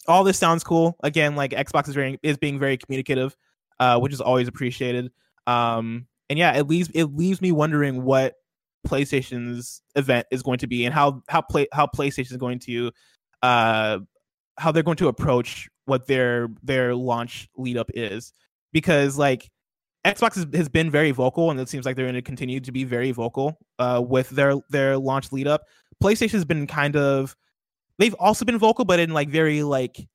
[0.08, 0.98] all this sounds cool.
[1.02, 3.36] Again, like Xbox is very is being very communicative,
[3.80, 5.12] uh, which is always appreciated.
[5.48, 8.36] Um, and yeah, it leaves it leaves me wondering what
[8.88, 12.92] PlayStation's event is going to be and how how play how PlayStation is going to
[13.44, 14.00] uh
[14.58, 18.34] how they're going to approach what their their launch lead up is
[18.72, 19.50] because like
[20.06, 22.72] Xbox has, has been very vocal and it seems like they're going to continue to
[22.72, 25.66] be very vocal uh with their their launch lead up.
[26.04, 27.36] PlayStation has been kind of
[28.00, 30.08] they've also been vocal but in like very like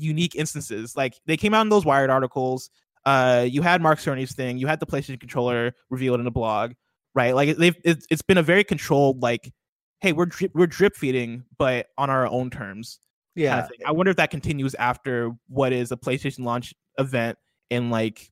[0.00, 0.96] unique instances.
[0.96, 2.70] Like they came out in those Wired articles.
[3.06, 4.58] Uh, you had Mark Cerny's thing.
[4.58, 6.72] You had the PlayStation controller revealed in a blog,
[7.14, 7.34] right?
[7.34, 9.52] Like they've it's, it's been a very controlled like,
[10.00, 12.98] hey, we're drip, we're drip feeding, but on our own terms.
[13.34, 17.38] Yeah, kind of I wonder if that continues after what is a PlayStation launch event
[17.70, 18.30] in like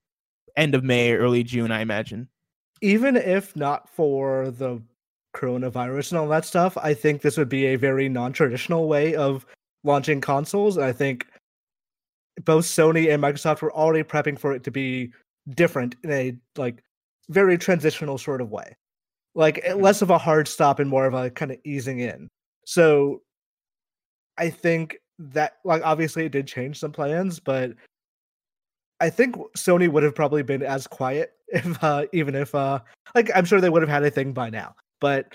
[0.56, 2.28] end of May, early June, I imagine.
[2.80, 4.80] Even if not for the
[5.34, 9.46] coronavirus and all that stuff, I think this would be a very non-traditional way of
[9.84, 10.76] launching consoles.
[10.76, 11.26] And I think
[12.44, 15.12] both Sony and Microsoft were already prepping for it to be
[15.54, 16.82] different in a like
[17.28, 18.76] very transitional sort of way.
[19.34, 22.28] Like eh, less of a hard stop and more of a kind of easing in.
[22.64, 23.22] So
[24.36, 27.72] I think that like obviously it did change some plans, but
[29.00, 32.80] I think Sony would have probably been as quiet if uh even if uh
[33.14, 34.74] like I'm sure they would have had a thing by now.
[35.00, 35.34] But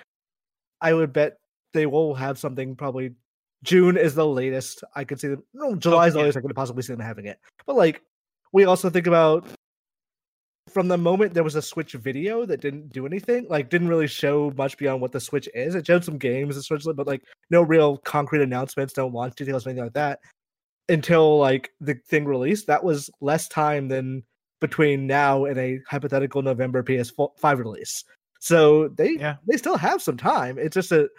[0.81, 1.37] I would bet
[1.73, 3.13] they will have something probably
[3.63, 5.43] June is the latest I could see them.
[5.53, 7.39] No, July is the latest I could possibly see them having it.
[7.65, 8.01] But like,
[8.51, 9.47] we also think about
[10.69, 14.07] from the moment there was a Switch video that didn't do anything, like didn't really
[14.07, 15.75] show much beyond what the Switch is.
[15.75, 19.83] It showed some games, essentially, but like no real concrete announcements, no launch details, anything
[19.83, 20.19] like that.
[20.89, 24.23] Until like the thing released, that was less time than
[24.59, 28.03] between now and a hypothetical November PS5 release.
[28.39, 29.35] So they yeah.
[29.47, 30.57] they still have some time.
[30.57, 31.09] It's just that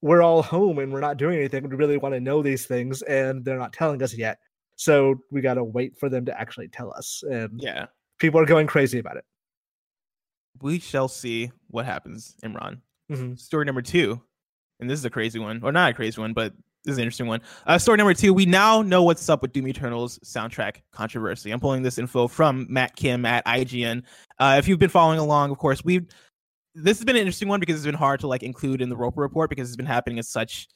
[0.00, 1.68] we're all home and we're not doing anything.
[1.68, 4.38] We really want to know these things, and they're not telling us yet.
[4.76, 7.22] So we got to wait for them to actually tell us.
[7.30, 7.86] And yeah,
[8.18, 9.24] people are going crazy about it.
[10.60, 12.80] We shall see what happens, Imran.
[13.10, 13.34] Mm-hmm.
[13.34, 14.20] Story number two,
[14.80, 16.52] and this is a crazy one, or not a crazy one, but
[16.84, 17.40] this is an interesting one.
[17.66, 21.52] Uh, story number two, we now know what's up with Doom Eternal's soundtrack controversy.
[21.52, 24.02] I'm pulling this info from Matt Kim at IGN.
[24.38, 26.06] Uh, if you've been following along, of course, we've
[26.74, 28.96] this has been an interesting one because it's been hard to like include in the
[28.96, 30.68] Roper report because it's been happening in such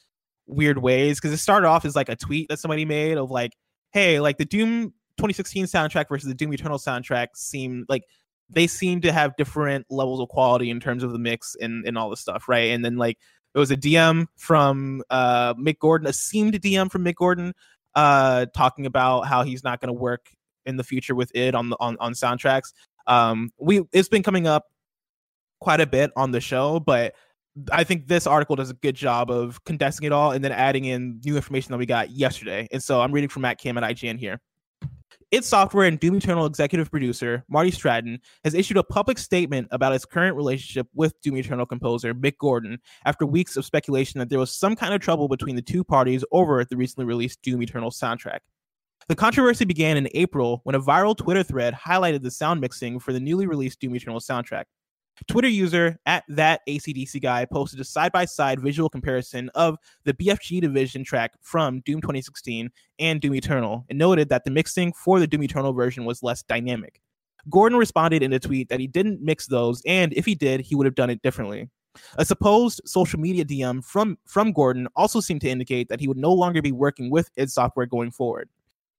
[0.46, 1.18] weird ways.
[1.18, 3.52] Because it started off as like a tweet that somebody made of like,
[3.92, 8.02] hey, like the Doom 2016 soundtrack versus the Doom Eternal soundtrack seem like
[8.48, 11.98] they seem to have different levels of quality in terms of the mix and, and
[11.98, 12.70] all this stuff, right?
[12.70, 13.18] And then like
[13.56, 17.54] it was a DM from uh Mick Gordon, a seemed DM from Mick Gordon,
[17.94, 20.28] uh, talking about how he's not gonna work
[20.66, 22.72] in the future with it on the on, on soundtracks.
[23.06, 24.66] Um we it's been coming up
[25.60, 27.14] quite a bit on the show, but
[27.72, 30.84] I think this article does a good job of condensing it all and then adding
[30.84, 32.68] in new information that we got yesterday.
[32.70, 34.38] And so I'm reading from Matt Kim at IGN here.
[35.36, 39.92] Id Software and Doom Eternal executive producer Marty Stratton has issued a public statement about
[39.92, 44.38] his current relationship with Doom Eternal composer Mick Gordon after weeks of speculation that there
[44.38, 47.90] was some kind of trouble between the two parties over the recently released Doom Eternal
[47.90, 48.38] soundtrack.
[49.08, 53.12] The controversy began in April when a viral Twitter thread highlighted the sound mixing for
[53.12, 54.64] the newly released Doom Eternal soundtrack.
[55.28, 60.14] Twitter user at that ACDC guy posted a side by side visual comparison of the
[60.14, 65.18] BFG division track from Doom 2016 and Doom Eternal and noted that the mixing for
[65.18, 67.00] the Doom Eternal version was less dynamic.
[67.48, 70.74] Gordon responded in a tweet that he didn't mix those, and if he did, he
[70.74, 71.68] would have done it differently.
[72.16, 76.18] A supposed social media DM from, from Gordon also seemed to indicate that he would
[76.18, 78.48] no longer be working with id Software going forward.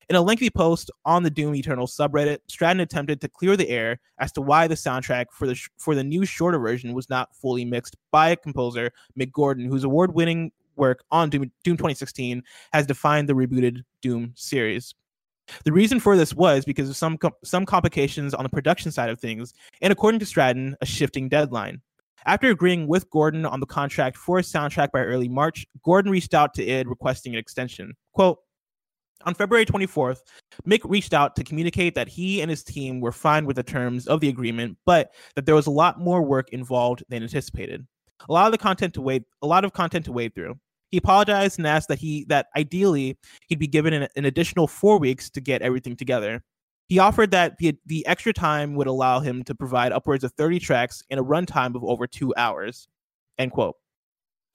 [0.10, 4.00] In a lengthy post on the Doom Eternal subreddit, Stratton attempted to clear the air
[4.20, 7.36] as to why the soundtrack for the sh- for the new shorter version was not
[7.36, 12.41] fully mixed by composer Mick Gordon, whose award-winning work on Doom, Doom 2016
[12.72, 14.96] has defined the rebooted Doom series.
[15.65, 19.10] The reason for this was because of some com- some complications on the production side
[19.10, 21.82] of things, and according to Stratton, a shifting deadline.
[22.26, 26.34] After agreeing with Gordon on the contract for a soundtrack by early March, Gordon reached
[26.34, 27.93] out to id requesting an extension.
[28.13, 28.39] Quote,
[29.25, 30.21] on February 24th,
[30.67, 34.08] Mick reached out to communicate that he and his team were fine with the terms
[34.08, 37.86] of the agreement, but that there was a lot more work involved than anticipated.
[38.30, 40.56] A lot of the content to wade, a lot of content to wade through.
[40.89, 44.97] He apologized and asked that he that ideally he'd be given an, an additional four
[44.97, 46.41] weeks to get everything together.
[46.88, 50.60] He offered that the the extra time would allow him to provide upwards of 30
[50.60, 52.88] tracks in a runtime of over two hours.
[53.38, 53.75] End quote.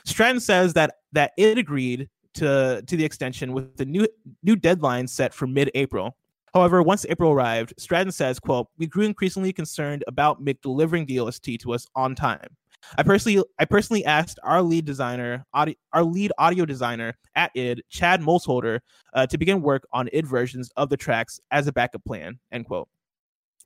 [0.05, 4.07] Stratton says that that it agreed to to the extension with the new
[4.43, 6.17] new deadline set for mid-April.
[6.55, 11.19] However, once April arrived, Stratton says, quote, we grew increasingly concerned about Mick delivering the
[11.19, 12.57] OST to us on time.
[12.99, 18.21] I personally I personally asked our lead designer, our lead audio designer at id, Chad
[18.21, 18.81] Mossholder,
[19.15, 22.39] uh, to begin work on id versions of the tracks as a backup plan.
[22.51, 22.89] End quote.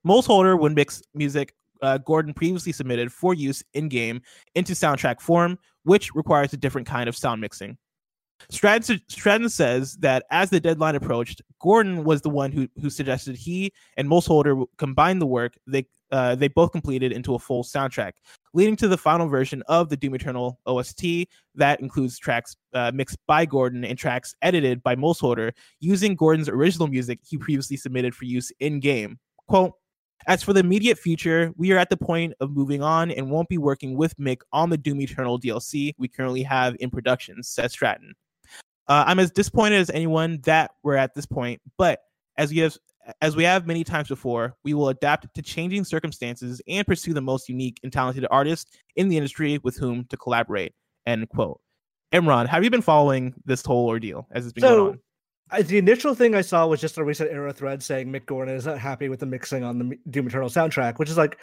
[0.07, 4.21] Mossholder would mix music uh, Gordon previously submitted for use in game
[4.55, 7.77] into soundtrack form, which requires a different kind of sound mixing.
[8.51, 13.73] Stratton, says that as the deadline approached, Gordon was the one who, who suggested he
[13.97, 18.13] and Mossholder combine the work they uh, they both completed into a full soundtrack,
[18.55, 23.19] leading to the final version of the Doom Eternal OST that includes tracks uh, mixed
[23.27, 28.25] by Gordon and tracks edited by Mossholder using Gordon's original music he previously submitted for
[28.25, 29.19] use in game.
[29.49, 29.73] Quote,
[30.29, 33.49] as for the immediate future, we are at the point of moving on and won't
[33.49, 37.73] be working with Mick on the Doom Eternal DLC we currently have in production, says
[37.73, 38.15] Stratton.
[38.89, 42.01] Uh, I'm as disappointed as anyone that we're at this point, but
[42.37, 42.77] as we have
[43.21, 47.21] as we have many times before, we will adapt to changing circumstances and pursue the
[47.21, 50.73] most unique and talented artists in the industry with whom to collaborate.
[51.07, 51.61] End quote.
[52.13, 55.01] Imran, have you been following this whole ordeal as it's been so, going
[55.53, 55.63] on?
[55.63, 58.79] the initial thing I saw was just a ResetEra thread saying Mick Gordon is not
[58.79, 61.39] happy with the mixing on the Doom Eternal soundtrack, which is like,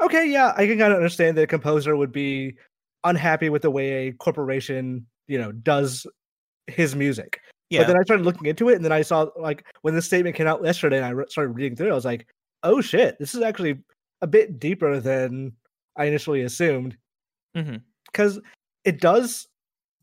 [0.00, 2.56] okay, yeah, I can kind of understand that a composer would be
[3.04, 6.06] unhappy with the way a corporation, you know, does
[6.68, 7.40] his music.
[7.70, 7.80] Yeah.
[7.80, 10.36] But then I started looking into it, and then I saw like when this statement
[10.36, 11.88] came out yesterday, and I re- started reading through.
[11.88, 12.26] it, I was like,
[12.62, 13.78] "Oh shit, this is actually
[14.22, 15.52] a bit deeper than
[15.96, 16.96] I initially assumed."
[17.54, 18.46] Because mm-hmm.
[18.84, 19.46] it does.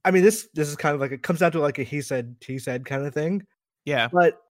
[0.04, 2.02] I mean, this this is kind of like it comes down to like a he
[2.02, 3.44] said he said kind of thing.
[3.86, 4.10] Yeah.
[4.12, 4.42] But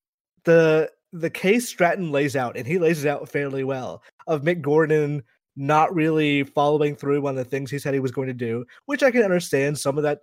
[0.44, 4.62] the the case Stratton lays out, and he lays it out fairly well, of Mick
[4.62, 5.24] Gordon
[5.56, 9.04] not really following through on the things he said he was going to do, which
[9.04, 9.78] I can understand.
[9.78, 10.20] Some of that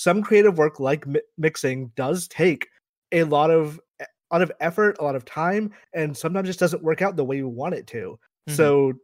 [0.00, 2.66] some creative work like mi- mixing does take
[3.12, 6.82] a lot of a lot of effort, a lot of time, and sometimes just doesn't
[6.82, 8.18] work out the way you want it to.
[8.48, 8.54] Mm-hmm.
[8.54, 8.94] So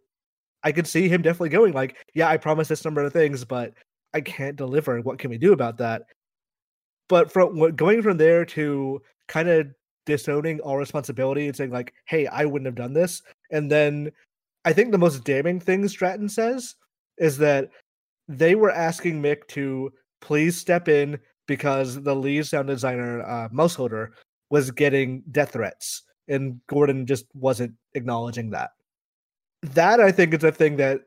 [0.63, 3.75] I could see him definitely going like, yeah, I promised this number of things, but
[4.15, 5.03] I can't deliver.
[5.03, 6.05] What can we do about that?
[7.11, 9.67] But from going from there to kind of
[10.07, 14.11] disowning all responsibility and saying like, hey, I wouldn't have done this, and then
[14.65, 16.75] I think the most damning thing Stratton says
[17.19, 17.69] is that
[18.29, 24.11] they were asking Mick to please step in because the lead sound designer, uh, Mossholder,
[24.51, 28.71] was getting death threats, and Gordon just wasn't acknowledging that.
[29.63, 31.03] That I think is a thing that,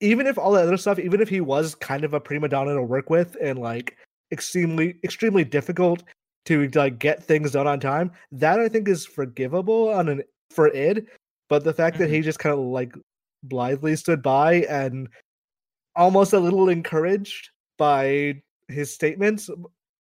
[0.00, 2.74] even if all the other stuff, even if he was kind of a prima donna
[2.74, 3.96] to work with and like
[4.32, 6.02] extremely, extremely difficult
[6.46, 10.68] to like get things done on time, that I think is forgivable on an for
[10.74, 11.06] id.
[11.48, 12.04] But the fact mm-hmm.
[12.04, 12.94] that he just kind of like
[13.42, 15.08] blithely stood by and
[15.94, 19.50] almost a little encouraged by his statements.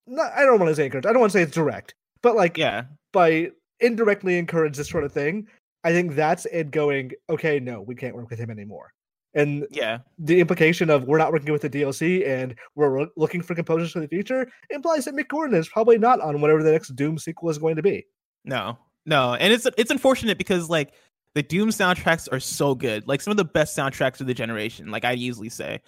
[0.07, 1.07] Not, I don't want to say encourage.
[1.07, 5.05] I don't want to say it's direct, but like yeah, by indirectly encourage this sort
[5.05, 5.47] of thing.
[5.85, 7.13] I think that's it going.
[7.29, 8.93] Okay, no, we can't work with him anymore.
[9.35, 13.55] And yeah, the implication of we're not working with the DLC and we're looking for
[13.55, 16.95] composers for the future implies that Mick Gordon is probably not on whatever the next
[16.95, 18.07] Doom sequel is going to be.
[18.45, 20.93] No, no, and it's it's unfortunate because like
[21.35, 24.91] the Doom soundtracks are so good, like some of the best soundtracks of the generation.
[24.91, 25.81] Like I easily say,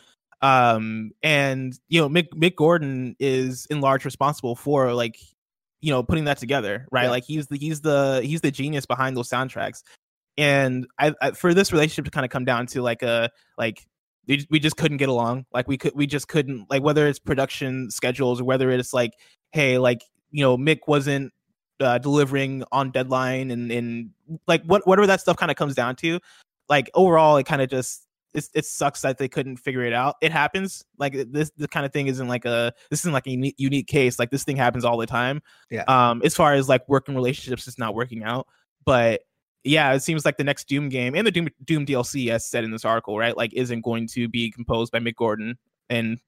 [0.43, 5.17] um and you know mick mick gordon is in large responsible for like
[5.81, 7.05] you know putting that together right?
[7.05, 7.11] Yeah.
[7.11, 9.83] like he's the he's the he's the genius behind those soundtracks.
[10.39, 13.87] And I, I for this relationship to kind of come down to like a like
[14.27, 15.47] we just couldn't get along.
[15.53, 19.13] Like we could we just couldn't like whether it's production schedules or whether it's like
[19.53, 21.33] hey like you know mick wasn't
[21.79, 24.11] uh, delivering on deadline and and
[24.49, 26.19] like what whatever that stuff kind of comes down to
[26.69, 30.17] like overall it kind of just it's, it sucks that they couldn't figure it out.
[30.21, 30.85] It happens.
[30.99, 33.87] Like this, the kind of thing isn't like a this isn't like a unique, unique
[33.87, 34.19] case.
[34.19, 35.43] Like this thing happens all the time.
[35.71, 35.85] Yeah.
[35.89, 38.47] Um, as far as like working relationships, it's not working out.
[38.85, 39.23] But
[39.65, 42.65] yeah, it seems like the next Doom game and the Doom Doom DLC, as said
[42.65, 45.59] in this article, right, like isn't going to be composed by Mick Gordon,
[45.91, 46.21] and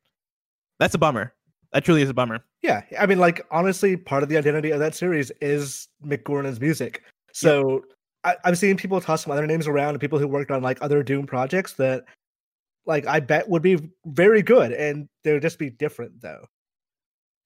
[0.79, 1.35] that's a bummer.
[1.73, 2.41] That truly is a bummer.
[2.63, 6.61] Yeah, I mean, like honestly, part of the identity of that series is Mick Gordon's
[6.61, 7.03] music.
[7.33, 7.85] So
[8.29, 10.79] I, am seeing people toss some other names around and people who worked on like
[10.81, 12.05] other Doom projects that
[12.87, 16.45] like I bet would be very good and they would just be different though.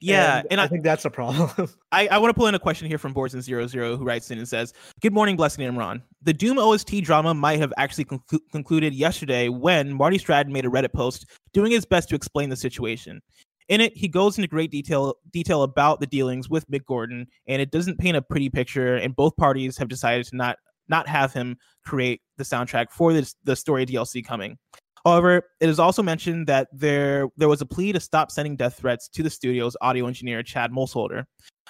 [0.03, 1.51] Yeah, and, and I, I, think that's a problem.
[1.93, 4.05] I, I want to pull in a question here from Boards and Zero Zero who
[4.05, 6.03] writes in and says, "Good morning, Blessing and Imran.
[6.23, 10.69] The Doom OST drama might have actually conclu- concluded yesterday when Marty Stratton made a
[10.69, 13.21] Reddit post doing his best to explain the situation.
[13.69, 17.63] In it, he goes into great detail detail about the dealings with Mick Gordon, and
[17.63, 18.97] it doesn't paint a pretty picture.
[18.97, 20.57] And both parties have decided to not
[20.89, 24.59] not have him create the soundtrack for this, the story DLC coming.
[25.05, 28.79] However, it is also mentioned that there there was a plea to stop sending death
[28.79, 31.25] threats to the studio's audio engineer Chad Mossholder.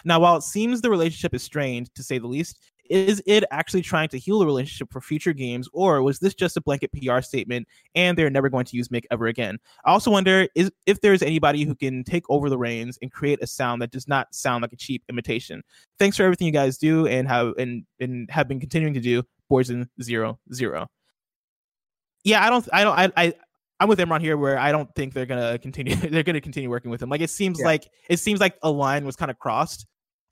[0.05, 2.59] Now, while it seems the relationship is strained to say the least,
[2.93, 6.57] is it actually trying to heal the relationship for future games, or was this just
[6.59, 9.59] a blanket PR statement and they're never going to use Mick ever again?
[9.86, 13.43] I also wonder is if there's anybody who can take over the reins and create
[13.43, 15.62] a sound that does not sound like a cheap imitation.
[15.99, 19.22] Thanks for everything you guys do and have and and have been continuing to do.
[19.49, 20.88] Poison zero zero.
[22.24, 23.34] yeah, I don't, I don't, I, I,
[23.80, 25.97] I'm with Imran here where I don't think they're gonna continue.
[26.11, 27.09] they're gonna continue working with him.
[27.09, 27.66] Like it seems yeah.
[27.66, 29.86] like it seems like a line was kind of crossed,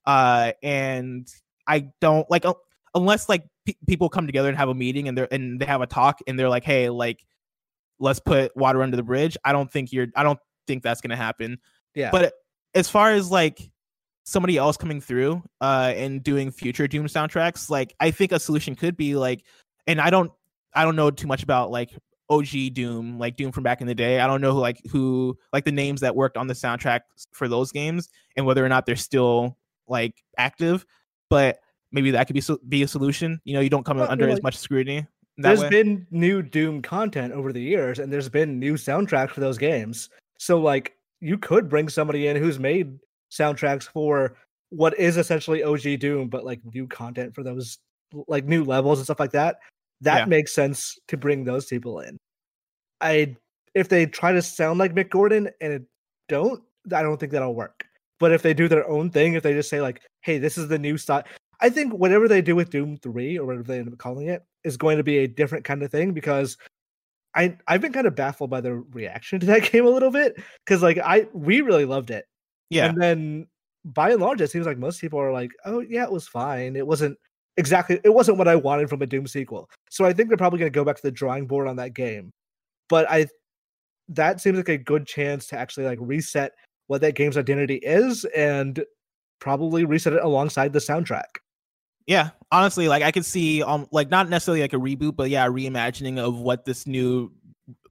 [0.05, 1.27] uh, and
[1.67, 2.45] I don't like
[2.93, 5.81] unless like pe- people come together and have a meeting and they're and they have
[5.81, 7.25] a talk and they're like, hey, like
[7.99, 9.37] let's put water under the bridge.
[9.45, 10.07] I don't think you're.
[10.15, 11.59] I don't think that's gonna happen.
[11.95, 12.11] Yeah.
[12.11, 12.33] But
[12.73, 13.71] as far as like
[14.23, 18.75] somebody else coming through uh and doing future Doom soundtracks, like I think a solution
[18.75, 19.43] could be like,
[19.87, 20.31] and I don't
[20.73, 21.91] I don't know too much about like
[22.29, 24.19] OG Doom, like Doom from back in the day.
[24.19, 27.01] I don't know who like who like the names that worked on the soundtrack
[27.33, 29.57] for those games and whether or not they're still
[29.87, 30.85] like active,
[31.31, 31.61] but
[31.93, 33.39] maybe that could be be a solution.
[33.45, 35.07] You know, you don't come well, under like, as much scrutiny.
[35.37, 35.69] There's way.
[35.69, 40.09] been new Doom content over the years, and there's been new soundtracks for those games.
[40.37, 42.99] So like, you could bring somebody in who's made
[43.31, 44.35] soundtracks for
[44.69, 47.79] what is essentially OG Doom, but like new content for those
[48.27, 49.59] like new levels and stuff like that.
[50.01, 50.25] That yeah.
[50.25, 52.17] makes sense to bring those people in.
[52.99, 53.37] I
[53.73, 55.83] if they try to sound like Mick Gordon and it
[56.27, 56.61] don't,
[56.93, 57.85] I don't think that'll work.
[58.21, 60.69] But if they do their own thing, if they just say like, "Hey, this is
[60.69, 61.23] the new style,"
[61.59, 64.43] I think whatever they do with Doom Three or whatever they end up calling it
[64.63, 66.57] is going to be a different kind of thing because
[67.35, 70.41] I I've been kind of baffled by the reaction to that game a little bit
[70.65, 72.25] because like I we really loved it
[72.71, 72.87] yeah.
[72.87, 73.47] And then
[73.85, 76.75] by and large, it seems like most people are like, oh, yeah, it was fine.
[76.75, 77.17] It wasn't
[77.57, 79.69] exactly, it wasn't what I wanted from a Doom sequel.
[79.89, 81.93] So I think they're probably going to go back to the drawing board on that
[81.93, 82.31] game.
[82.89, 83.27] But I,
[84.07, 86.53] that seems like a good chance to actually like reset
[86.91, 88.83] what that game's identity is and
[89.39, 91.37] probably reset it alongside the soundtrack.
[92.05, 95.47] Yeah, honestly, like I could see, um, like not necessarily like a reboot, but yeah,
[95.47, 97.31] reimagining of what this new,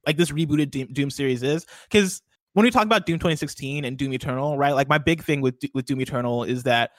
[0.05, 1.65] like this rebooted Doom, Doom series is.
[1.89, 2.21] Because
[2.53, 4.75] when we talk about Doom 2016 and Doom Eternal, right?
[4.75, 6.91] Like my big thing with with Doom Eternal is that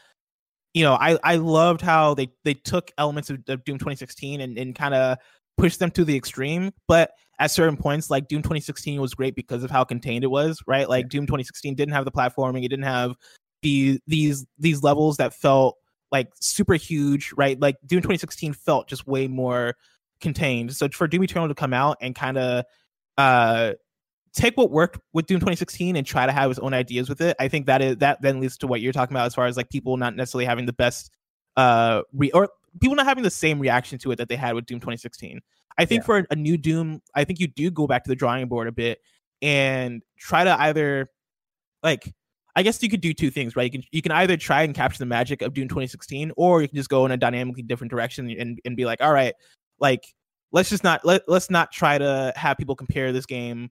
[0.74, 4.59] you know I I loved how they they took elements of, of Doom 2016 and
[4.59, 5.18] and kind of
[5.62, 9.62] pushed them to the extreme, but at certain points like Doom 2016 was great because
[9.62, 10.88] of how contained it was, right?
[10.88, 13.14] Like Doom 2016 didn't have the platforming, it didn't have
[13.62, 15.76] the these these levels that felt
[16.10, 17.60] like super huge, right?
[17.60, 19.76] Like Doom 2016 felt just way more
[20.20, 20.74] contained.
[20.74, 22.64] So for Doom Eternal to come out and kind of
[23.16, 23.74] uh
[24.34, 27.36] take what worked with Doom 2016 and try to have his own ideas with it.
[27.38, 29.56] I think that is that then leads to what you're talking about as far as
[29.56, 31.12] like people not necessarily having the best
[31.56, 32.48] uh re- or
[32.80, 35.40] people not having the same reaction to it that they had with Doom 2016.
[35.78, 36.06] I think yeah.
[36.06, 38.72] for a new Doom, I think you do go back to the drawing board a
[38.72, 38.98] bit
[39.40, 41.10] and try to either
[41.82, 42.12] like
[42.54, 43.64] I guess you could do two things, right?
[43.64, 46.68] You can you can either try and capture the magic of Doom 2016 or you
[46.68, 49.34] can just go in a dynamically different direction and, and be like, all right,
[49.78, 50.04] like
[50.52, 53.70] let's just not let, let's not try to have people compare this game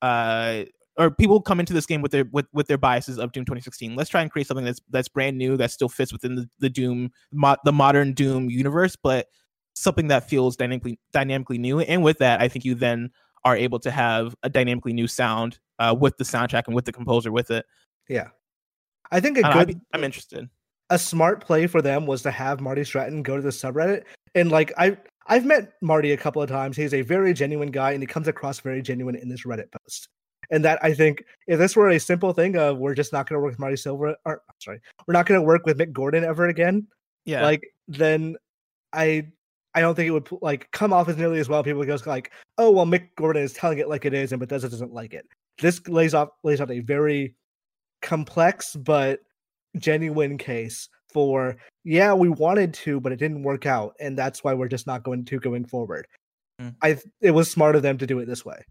[0.00, 0.64] uh,
[1.00, 3.96] or people come into this game with their with, with their biases of Doom 2016.
[3.96, 6.68] Let's try and create something that's that's brand new that still fits within the, the
[6.68, 9.26] Doom mo- the modern Doom universe, but
[9.74, 11.80] something that feels dynamically dynamically new.
[11.80, 13.10] And with that, I think you then
[13.44, 16.92] are able to have a dynamically new sound uh, with the soundtrack and with the
[16.92, 17.64] composer with it.
[18.08, 18.28] Yeah,
[19.10, 19.80] I think a I good.
[19.94, 20.48] I'm interested.
[20.90, 24.02] A smart play for them was to have Marty Stratton go to the subreddit
[24.34, 24.96] and like I
[25.26, 26.76] I've met Marty a couple of times.
[26.76, 30.08] He's a very genuine guy, and he comes across very genuine in this Reddit post.
[30.50, 33.36] And that I think if this were a simple thing of we're just not going
[33.36, 36.24] to work with Marty Silver, or sorry, we're not going to work with Mick Gordon
[36.24, 36.86] ever again.
[37.24, 38.36] Yeah, like then
[38.92, 39.28] I
[39.74, 41.62] I don't think it would like come off as nearly as well.
[41.62, 44.68] People go like, oh well, Mick Gordon is telling it like it is, and Bethesda
[44.68, 45.26] doesn't like it.
[45.58, 47.36] This lays off lays out a very
[48.02, 49.20] complex but
[49.78, 54.54] genuine case for yeah we wanted to but it didn't work out and that's why
[54.54, 56.06] we're just not going to going forward
[56.60, 56.74] mm.
[56.82, 58.62] i it was smart of them to do it this way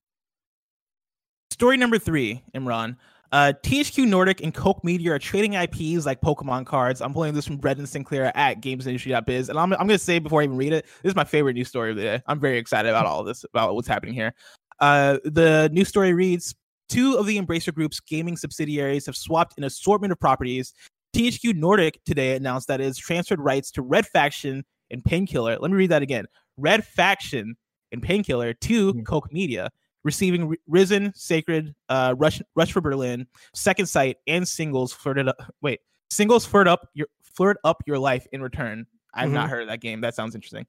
[1.59, 2.95] story number three imran
[3.31, 6.99] uh, THQ Nordic and Koch Media are trading IPs like Pokemon cards.
[6.99, 10.41] I'm pulling this from Brendan Sinclair at GamesIndustry.biz, and I'm, I'm going to say before
[10.41, 12.23] I even read it, this is my favorite news story of the day.
[12.25, 14.33] I'm very excited about all this, about what's happening here.
[14.79, 16.55] Uh, the news story reads:
[16.87, 20.73] Two of the Embracer Group's gaming subsidiaries have swapped an assortment of properties
[21.13, 25.57] THQ Nordic today announced that it has transferred rights to Red Faction and Painkiller.
[25.59, 26.25] Let me read that again.
[26.57, 27.55] Red Faction
[27.91, 29.03] and Painkiller to mm-hmm.
[29.03, 29.71] Koch Media,
[30.03, 35.37] receiving Risen, Sacred, uh, Rush, Rush for Berlin, Second Sight, and singles flirted up.
[35.61, 35.79] Wait,
[36.09, 38.85] singles flirt up your flirt up your life in return.
[39.13, 39.35] I've mm-hmm.
[39.35, 40.01] not heard of that game.
[40.01, 40.65] That sounds interesting.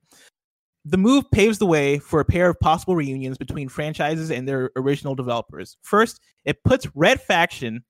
[0.87, 4.70] The move paves the way for a pair of possible reunions between franchises and their
[4.76, 5.76] original developers.
[5.83, 7.85] First, it puts Red Faction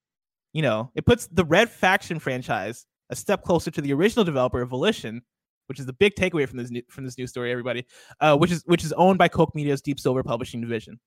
[0.52, 4.64] you know, it puts the Red Faction franchise a step closer to the original developer,
[4.66, 5.22] Volition,
[5.66, 7.84] which is the big takeaway from this new, from this news story, everybody,
[8.20, 10.98] uh, which is which is owned by Koch Media's Deep Silver Publishing division.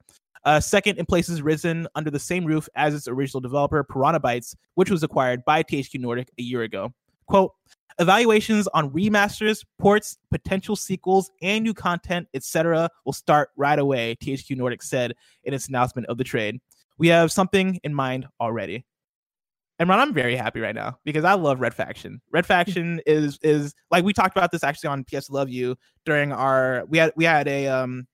[0.45, 4.55] Uh, second, it places Risen under the same roof as its original developer, Piranha Bytes,
[4.75, 6.93] which was acquired by THQ Nordic a year ago.
[7.27, 7.53] Quote,
[7.99, 14.57] Evaluations on remasters, ports, potential sequels, and new content, etc., will start right away, THQ
[14.57, 15.13] Nordic said
[15.43, 16.59] in its announcement of the trade.
[16.97, 18.85] We have something in mind already.
[19.79, 22.21] Imran, I'm very happy right now because I love Red Faction.
[22.31, 25.75] Red Faction is is like we talked about this actually on PS Love You
[26.05, 28.07] during our we had we had a um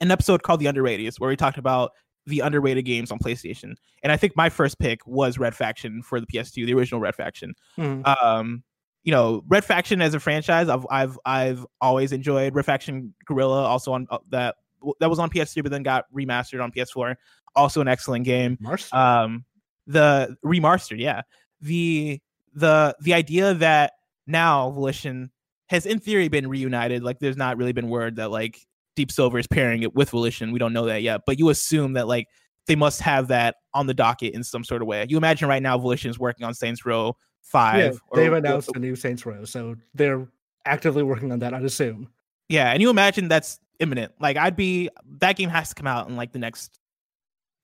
[0.00, 1.92] an episode called The Underrated where we talked about
[2.26, 3.74] the underrated games on PlayStation.
[4.02, 7.14] And I think my first pick was Red Faction for the PS2, the original Red
[7.14, 7.54] Faction.
[7.78, 8.06] Mm.
[8.22, 8.62] Um,
[9.02, 13.62] you know, Red Faction as a franchise, I've I've I've always enjoyed Red Faction Guerrilla,
[13.64, 14.56] also on uh, that
[15.00, 17.16] that was on PS3, but then got remastered on PS4.
[17.56, 18.58] Also an excellent game.
[18.92, 19.44] Um,
[19.86, 21.22] the remastered, yeah.
[21.62, 22.20] The
[22.52, 23.92] the the idea that
[24.26, 25.30] now Volition
[25.68, 27.02] has in theory been reunited.
[27.02, 28.58] Like, there's not really been word that like
[28.98, 30.50] Deep Silver is pairing it with Volition.
[30.50, 32.26] We don't know that yet, but you assume that like
[32.66, 35.06] they must have that on the docket in some sort of way.
[35.08, 37.78] You imagine right now Volition is working on Saints Row Five.
[37.78, 40.26] Yeah, they've announced a new Saints Row, so they're
[40.64, 41.54] actively working on that.
[41.54, 42.08] I'd assume.
[42.48, 44.10] Yeah, and you imagine that's imminent.
[44.18, 44.90] Like I'd be
[45.20, 46.80] that game has to come out in like the next.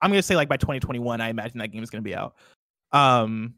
[0.01, 1.20] I'm gonna say like by 2021.
[1.20, 2.37] I imagine that game is gonna be out.
[2.93, 3.55] Um,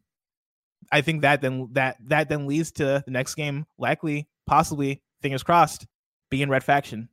[0.90, 5.42] I think that then that that then leads to the next game likely, possibly, fingers
[5.42, 5.86] crossed,
[6.30, 7.10] being Red Faction.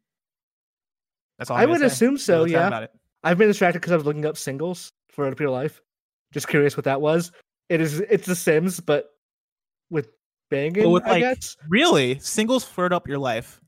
[1.38, 1.88] That's all i would say.
[1.88, 2.46] assume so.
[2.46, 2.88] Yeah,
[3.24, 5.82] I've been distracted because I was looking up singles for Up Your Life.
[6.34, 7.32] Just curious what that was.
[7.70, 8.00] It is.
[8.02, 9.10] It's The Sims, but
[9.90, 10.10] with
[10.50, 10.90] banging.
[10.92, 11.56] with, I like, guess.
[11.70, 13.62] Really, singles flirt up your life.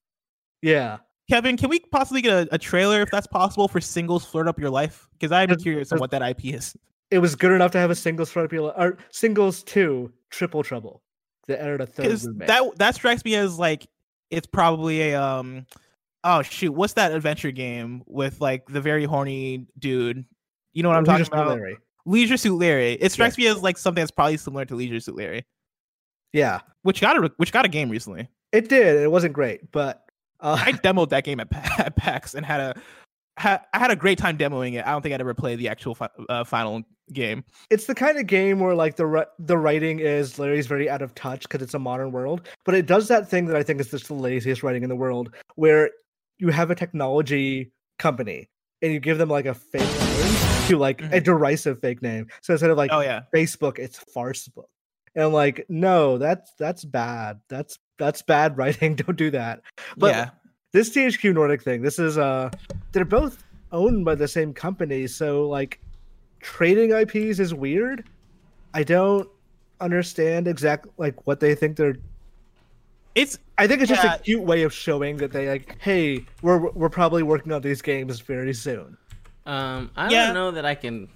[0.62, 0.98] Yeah.
[1.30, 4.60] Kevin, can we possibly get a, a trailer if that's possible for singles flirt up
[4.60, 5.08] your life?
[5.14, 6.76] Because I'm curious on what that IP is.
[7.12, 8.76] It was good enough to have a singles flirt up your life.
[8.78, 11.02] Or singles two, triple trouble.
[11.48, 12.20] The added a third.
[12.48, 13.88] That that strikes me as like
[14.32, 15.66] it's probably a um
[16.26, 20.26] oh shoot, what's that adventure game with like the very horny dude?
[20.74, 21.58] You know what I'm Leisure talking about?
[21.58, 21.78] Larry.
[22.06, 22.94] Leisure Suit Larry.
[22.94, 25.46] It strikes me as like something that's probably similar to Leisure Suit Larry.
[26.34, 28.28] Yeah, which got a which got a game recently.
[28.52, 28.98] It did.
[28.98, 30.04] It wasn't great, but
[30.42, 30.58] uh...
[30.60, 31.48] I demoed that game at,
[31.80, 32.76] at PAX and had a
[33.38, 34.86] I had a great time demoing it.
[34.86, 37.44] I don't think I'd ever play the actual fi- uh, final game.
[37.70, 41.14] It's the kind of game where like the the writing is Larry's very out of
[41.16, 43.92] touch because it's a modern world, but it does that thing that I think is
[43.92, 45.92] just the laziest writing in the world, where
[46.38, 48.50] you have a technology company
[48.82, 51.14] and you give them like a fake name to like mm-hmm.
[51.14, 52.28] a derisive fake name.
[52.42, 54.68] So instead of like oh yeah Facebook, it's Farcebook.
[55.16, 57.40] And I'm like, no, that's that's bad.
[57.50, 58.96] That's that's bad writing.
[58.96, 59.62] Don't do that.
[59.98, 60.30] But yeah.
[60.74, 62.50] this THQ Nordic thing, this is uh
[62.92, 65.80] they're both owned by the same company, so like
[66.42, 68.08] trading IPs is weird.
[68.74, 69.30] I don't
[69.80, 71.98] understand exactly like what they think they're
[73.16, 74.04] it's I think it's yeah.
[74.04, 77.62] just a cute way of showing that they like, hey, we're we're probably working on
[77.62, 78.98] these games very soon.
[79.46, 80.26] Um, I yeah.
[80.28, 81.08] don't know that I can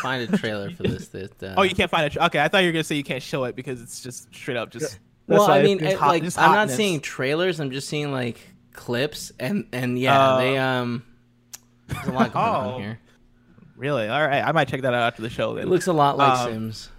[0.00, 1.08] find a trailer for this.
[1.08, 1.54] That uh...
[1.56, 2.16] oh, you can't find it.
[2.16, 4.56] Okay, I thought you were gonna say you can't show it because it's just straight
[4.56, 4.94] up just.
[4.94, 4.98] Yeah.
[5.36, 7.60] Well, I mean, it, hot, like I'm not seeing trailers.
[7.60, 8.40] I'm just seeing like
[8.72, 11.04] clips, and and yeah, uh, they um.
[11.86, 13.00] There's a lot going oh, on here.
[13.76, 14.08] Really?
[14.08, 15.54] All right, I might check that out after the show.
[15.54, 16.90] Then it looks a lot like um, Sims.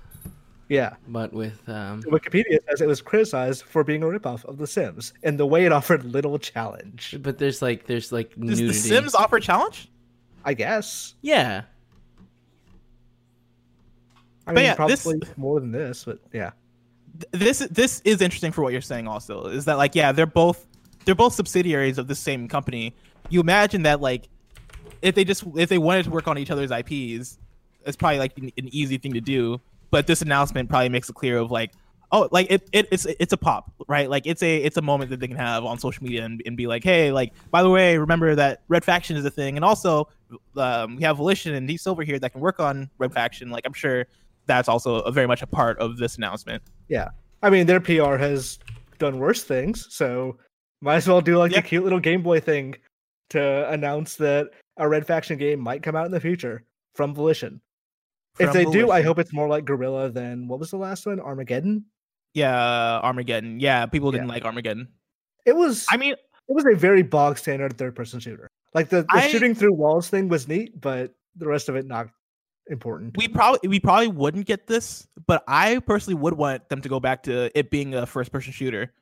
[0.69, 2.03] Yeah, but with um...
[2.03, 5.65] Wikipedia says it was criticized for being a ripoff of The Sims and the way
[5.65, 7.17] it offered little challenge.
[7.21, 8.67] But there's like there's like Does nudity.
[8.67, 9.89] The Sims offer challenge?
[10.45, 11.15] I guess.
[11.21, 11.63] Yeah.
[14.45, 16.51] I mean, yeah, probably this, more than this, but yeah.
[17.31, 19.07] This this is interesting for what you're saying.
[19.07, 20.67] Also, is that like yeah, they're both
[21.03, 22.95] they're both subsidiaries of the same company.
[23.29, 24.29] You imagine that like
[25.01, 27.39] if they just if they wanted to work on each other's IPs,
[27.85, 29.59] it's probably like an, an easy thing to do
[29.91, 31.71] but this announcement probably makes it clear of like
[32.11, 34.09] oh like it, it it's it's a pop right?
[34.09, 36.55] Like it's a it's a moment that they can have on social media and, and
[36.55, 39.55] be like hey like by the way remember that red faction is a thing.
[39.55, 40.07] And also
[40.55, 43.49] um, we have volition and Deep Silver here that can work on red faction.
[43.49, 44.05] Like i'm sure
[44.45, 46.63] that's also a, very much a part of this announcement.
[46.87, 47.09] Yeah.
[47.41, 48.59] I mean their pr has
[48.97, 50.37] done worse things so
[50.81, 52.75] might as well do like a cute little game boy thing
[53.29, 56.63] to announce that a red faction game might come out in the future
[56.95, 57.61] from volition
[58.39, 61.19] if they do, I hope it's more like Guerrilla than what was the last one?
[61.19, 61.85] Armageddon.
[62.33, 63.59] Yeah, Armageddon.
[63.59, 64.33] Yeah, people didn't yeah.
[64.33, 64.87] like Armageddon.
[65.45, 65.85] It was.
[65.89, 68.47] I mean, it was a very bog standard third person shooter.
[68.73, 71.85] Like the, the I, shooting through walls thing was neat, but the rest of it
[71.85, 72.09] not
[72.69, 73.17] important.
[73.17, 76.99] We probably we probably wouldn't get this, but I personally would want them to go
[76.99, 78.93] back to it being a first person shooter.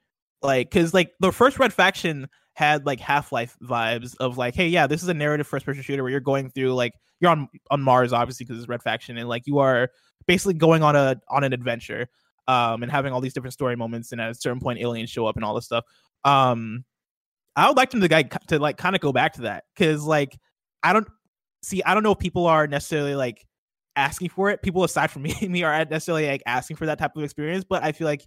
[0.42, 2.28] Like, cause like the first Red Faction
[2.58, 5.84] had like Half Life vibes of like, hey, yeah, this is a narrative first person
[5.84, 9.16] shooter where you're going through like you're on on Mars obviously because it's Red Faction
[9.20, 9.92] and like you are
[10.26, 12.08] basically going on a on an adventure
[12.48, 15.28] um and having all these different story moments and at a certain point aliens show
[15.28, 15.86] up and all this stuff.
[16.24, 16.84] Um
[17.56, 20.04] I would like them to guy to like kind of go back to that because
[20.04, 20.36] like
[20.82, 21.08] I don't
[21.62, 23.46] see I don't know if people are necessarily like
[23.96, 24.64] asking for it.
[24.64, 27.84] People aside from me me are necessarily like asking for that type of experience, but
[27.84, 28.26] I feel like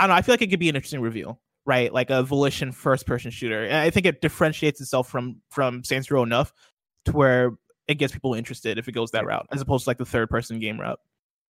[0.00, 0.16] I don't know.
[0.16, 1.92] I feel like it could be an interesting reveal, right?
[1.92, 3.64] Like a Volition first person shooter.
[3.64, 6.52] And I think it differentiates itself from from Saints Row enough
[7.06, 7.52] to where
[7.88, 10.30] it gets people interested if it goes that route, as opposed to like the third
[10.30, 11.00] person game route.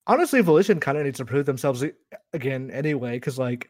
[0.08, 1.84] Honestly, Volition kind of needs to prove themselves
[2.34, 3.70] again anyway, because like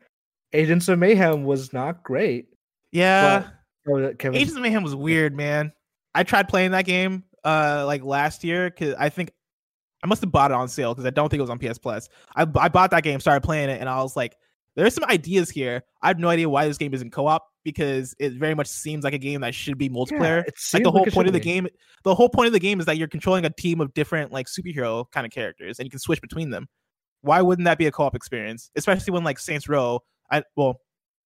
[0.54, 2.48] Agents of Mayhem was not great.
[2.92, 3.48] Yeah,
[3.86, 5.72] but, oh, Agents of Mayhem was weird, man.
[6.16, 9.32] I tried playing that game uh like last year because I think
[10.04, 11.78] I must have bought it on sale because I don't think it was on PS
[11.78, 12.10] Plus.
[12.36, 14.36] I I bought that game, started playing it, and I was like,
[14.80, 15.84] there's some ideas here.
[16.02, 19.14] I have no idea why this game isn't co-op because it very much seems like
[19.14, 20.44] a game that should be multiplayer.
[20.46, 21.68] Yeah, like the whole like point of the game,
[22.04, 24.48] the whole point of the game is that you're controlling a team of different like
[24.48, 26.68] superhero kind of characters, and you can switch between them.
[27.22, 28.72] Why wouldn't that be a co-op experience?
[28.76, 30.00] Especially when like Saints Row,
[30.32, 30.80] I well,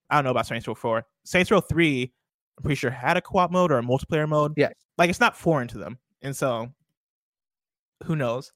[0.10, 2.12] I don't know about Saints Row Four, Saints Row Three.
[2.58, 4.54] I'm pretty sure had a co-op mode or a multiplayer mode.
[4.58, 6.70] Yeah, like it's not foreign to them, and so
[8.04, 8.52] who knows?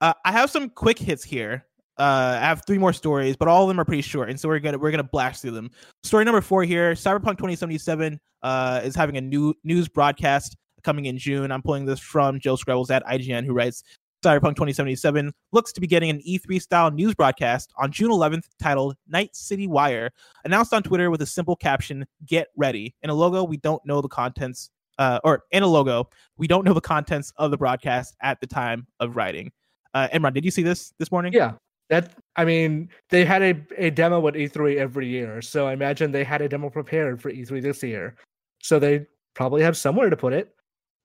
[0.00, 1.66] Uh, I have some quick hits here.
[1.98, 4.48] Uh, I have three more stories, but all of them are pretty short, and so
[4.48, 5.70] we're gonna we're gonna blast through them.
[6.04, 11.18] Story number four here: Cyberpunk 2077 uh, is having a new news broadcast coming in
[11.18, 11.50] June.
[11.50, 13.82] I'm pulling this from Joe Skrebels at IGN, who writes
[14.24, 18.96] Cyberpunk 2077 looks to be getting an E3 style news broadcast on June 11th titled
[19.06, 20.10] Night City Wire,
[20.44, 22.94] announced on Twitter with a simple caption, Get ready.
[23.02, 26.64] In a logo, we don't know the contents, uh, or in a logo, we don't
[26.64, 29.52] know the contents of the broadcast at the time of writing.
[29.94, 31.32] Uh, Imran, did you see this this morning?
[31.32, 31.52] Yeah,
[31.88, 36.12] that I mean, they had a, a demo at E3 every year, so I imagine
[36.12, 38.14] they had a demo prepared for E3 this year.
[38.62, 40.54] So they probably have somewhere to put it.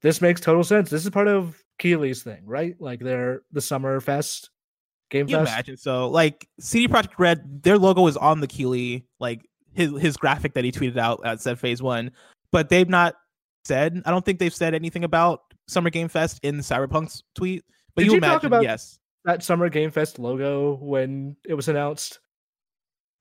[0.02, 0.90] This makes total sense.
[0.90, 2.76] This is part of Keighley's thing, right?
[2.80, 4.50] Like they're the Summer Fest
[5.10, 5.52] game you fest.
[5.52, 6.10] Imagine so.
[6.10, 9.42] Like CD Projekt Red, their logo is on the Keeley, like
[9.74, 12.12] his his graphic that he tweeted out at said Phase One,
[12.52, 13.16] but they've not
[13.64, 14.02] said.
[14.06, 17.64] I don't think they've said anything about Summer Game Fest in Cyberpunk's tweet.
[17.96, 21.54] But Did you, you imagine, talk about yes that Summer Game Fest logo when it
[21.54, 22.20] was announced?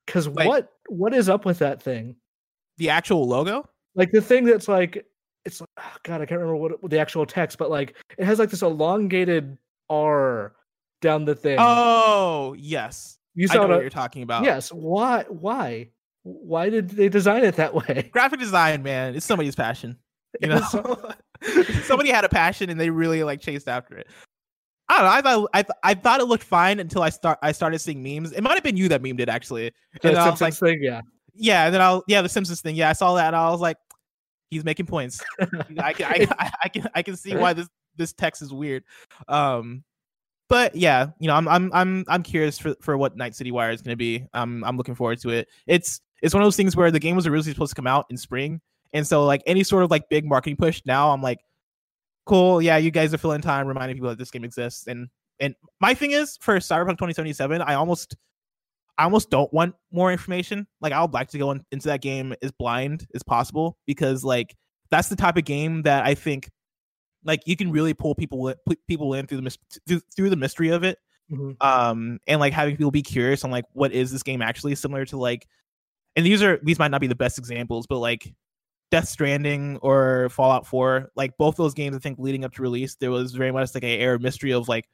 [0.05, 2.15] Because what what is up with that thing?
[2.77, 5.05] The actual logo, like the thing that's like
[5.45, 8.25] it's like oh God, I can't remember what, what the actual text, but like it
[8.25, 9.57] has like this elongated
[9.89, 10.53] R
[11.01, 11.57] down the thing.
[11.59, 14.43] Oh yes, you saw what you're talking about.
[14.43, 15.25] Yes, why?
[15.29, 15.89] Why?
[16.23, 18.09] Why did they design it that way?
[18.11, 19.97] Graphic design, man, it's somebody's passion.
[20.41, 20.61] You know,
[21.83, 24.07] somebody had a passion and they really like chased after it.
[24.89, 25.11] I don't know.
[25.11, 28.03] I thought I, th- I thought it looked fine until I start I started seeing
[28.03, 28.31] memes.
[28.31, 29.71] It might have been you that memed it actually.
[30.03, 31.01] And the Simpsons like, thing, yeah.
[31.33, 32.75] Yeah, and then I'll yeah the Simpsons thing.
[32.75, 33.77] Yeah, I saw that and I was like,
[34.49, 35.21] he's making points.
[35.79, 37.67] I can I, I, I, can I can see why this
[37.97, 38.83] this text is weird.
[39.27, 39.83] Um,
[40.49, 43.71] but yeah, you know, I'm I'm I'm I'm curious for for what Night City Wire
[43.71, 44.25] is going to be.
[44.33, 45.47] Um, I'm looking forward to it.
[45.65, 48.05] It's it's one of those things where the game was originally supposed to come out
[48.09, 48.61] in spring,
[48.93, 51.39] and so like any sort of like big marketing push now, I'm like
[52.25, 52.61] cool.
[52.61, 54.87] Yeah, you guys are filling time, reminding people that this game exists.
[54.87, 55.09] And
[55.39, 58.15] and my thing is for Cyberpunk 2077, I almost
[58.97, 60.67] I almost don't want more information.
[60.81, 64.23] Like I would like to go in, into that game as blind as possible because
[64.23, 64.55] like
[64.91, 66.49] that's the type of game that I think
[67.23, 68.53] like you can really pull people
[68.87, 69.57] people in through the
[69.87, 70.99] through, through the mystery of it.
[71.31, 71.65] Mm-hmm.
[71.65, 75.05] Um and like having people be curious on like what is this game actually similar
[75.05, 75.47] to like
[76.15, 78.33] and these are these might not be the best examples, but like
[78.93, 82.93] Death Stranding or Fallout 4, like both those games, I think leading up to release,
[82.93, 84.87] there was very much like a air of mystery of like,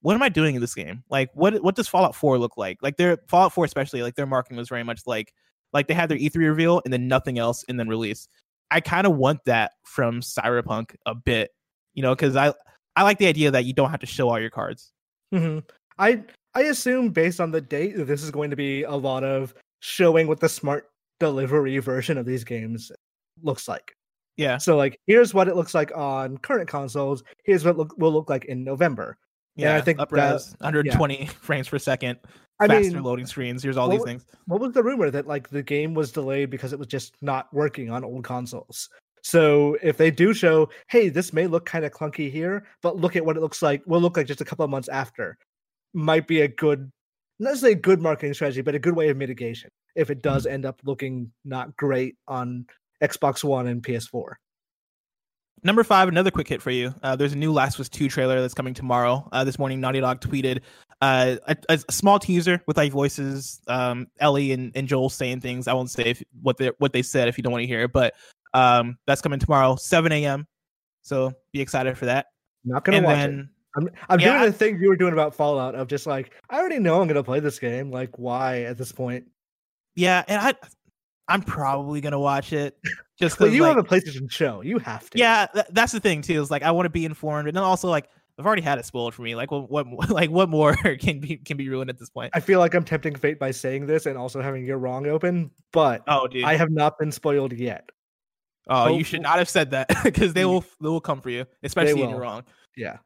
[0.00, 1.04] what am I doing in this game?
[1.10, 2.78] Like, what what does Fallout 4 look like?
[2.82, 5.32] Like their Fallout 4, especially, like their marketing was very much like
[5.72, 8.26] like they had their E3 reveal and then nothing else and then release.
[8.72, 11.52] I kind of want that from Cyberpunk a bit,
[11.94, 12.52] you know, because I
[12.96, 14.90] I like the idea that you don't have to show all your cards.
[15.32, 15.60] Mm-hmm.
[16.00, 16.20] I
[16.56, 20.26] I assume based on the date this is going to be a lot of showing
[20.26, 20.90] what the smart
[21.20, 22.90] delivery version of these games
[23.42, 23.94] looks like.
[24.36, 24.58] Yeah.
[24.58, 27.22] So like, here's what it looks like on current consoles.
[27.44, 29.16] Here's what it look, will look like in November.
[29.56, 31.26] Yeah, and I think upres, that, 120 yeah.
[31.40, 32.18] frames per second.
[32.60, 33.62] I faster mean, loading screens.
[33.62, 34.26] Here's all what, these things.
[34.46, 37.52] What was the rumor that like the game was delayed because it was just not
[37.52, 38.88] working on old consoles?
[39.22, 43.16] So if they do show, hey, this may look kind of clunky here, but look
[43.16, 43.82] at what it looks like.
[43.86, 45.36] Will look like just a couple of months after.
[45.94, 46.90] Might be a good,
[47.38, 50.44] not necessarily a good marketing strategy, but a good way of mitigation if it does
[50.44, 50.54] mm-hmm.
[50.54, 52.66] end up looking not great on
[53.02, 54.34] Xbox One and PS4.
[55.62, 56.94] Number five, another quick hit for you.
[57.02, 59.26] Uh, there's a new Last of Us 2 trailer that's coming tomorrow.
[59.32, 60.60] Uh, this morning, Naughty Dog tweeted
[61.00, 65.66] uh, a, a, small teaser with like voices, um, Ellie and, and Joel saying things.
[65.66, 67.82] I won't say if, what they what they said if you don't want to hear
[67.82, 68.14] it, but
[68.54, 70.46] um, that's coming tomorrow, 7 a.m.
[71.02, 72.26] So be excited for that.
[72.64, 73.46] Not gonna and watch then, it.
[73.76, 76.58] I'm, I'm yeah, doing the thing you were doing about Fallout of just like I
[76.58, 77.90] already know I'm gonna play this game.
[77.90, 79.26] Like why at this point?
[79.94, 80.54] Yeah, and I
[81.28, 82.78] I'm probably gonna watch it
[83.18, 84.62] just because you like, have a PlayStation show.
[84.62, 85.18] You have to.
[85.18, 86.40] Yeah, th- that's the thing too.
[86.40, 88.08] Is like I want to be informed, and then also like
[88.38, 89.34] I've already had it spoiled for me.
[89.34, 92.30] Like what, what like what more can be can be ruined at this point?
[92.34, 95.50] I feel like I'm tempting fate by saying this and also having your wrong open,
[95.72, 96.44] but oh, dude.
[96.44, 97.88] I have not been spoiled yet.
[98.68, 98.98] Oh, Hopefully.
[98.98, 102.02] you should not have said that because they will they will come for you, especially
[102.02, 102.44] if you're wrong.
[102.76, 102.98] Yeah.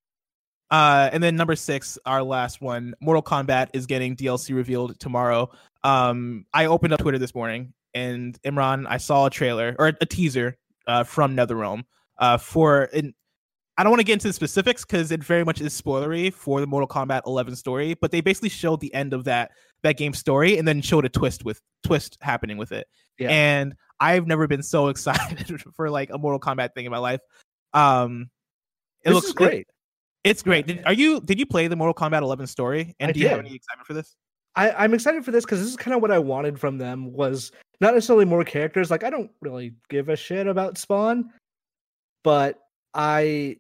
[0.71, 5.51] Uh, and then number six, our last one, Mortal Kombat is getting DLC revealed tomorrow.
[5.83, 10.07] Um, I opened up Twitter this morning, and Imran, I saw a trailer or a
[10.07, 11.85] teaser uh, from NetherRealm
[12.19, 13.15] uh, for an
[13.81, 16.61] I don't want to get into the specifics because it very much is spoilery for
[16.61, 20.13] the Mortal Kombat 11 story, but they basically showed the end of that that game
[20.13, 22.87] story and then showed a twist with twist happening with it.
[23.19, 23.31] Yeah.
[23.31, 27.21] And I've never been so excited for like a Mortal Kombat thing in my life.
[27.73, 28.29] Um,
[29.03, 29.61] it this looks great.
[29.61, 29.67] It,
[30.25, 30.67] it's great.
[30.67, 32.95] Did, are you did you play the Mortal Kombat 11 story?
[33.01, 34.15] And I do you have any excitement for this?
[34.57, 37.13] I, I'm excited for this because this is kind of what I wanted from them
[37.13, 38.91] was not necessarily more characters.
[38.91, 41.31] Like I don't really give a shit about Spawn,
[42.25, 42.59] but
[42.95, 43.59] I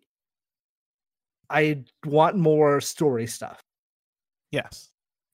[1.48, 3.60] I want more story stuff.
[4.50, 4.90] Yes.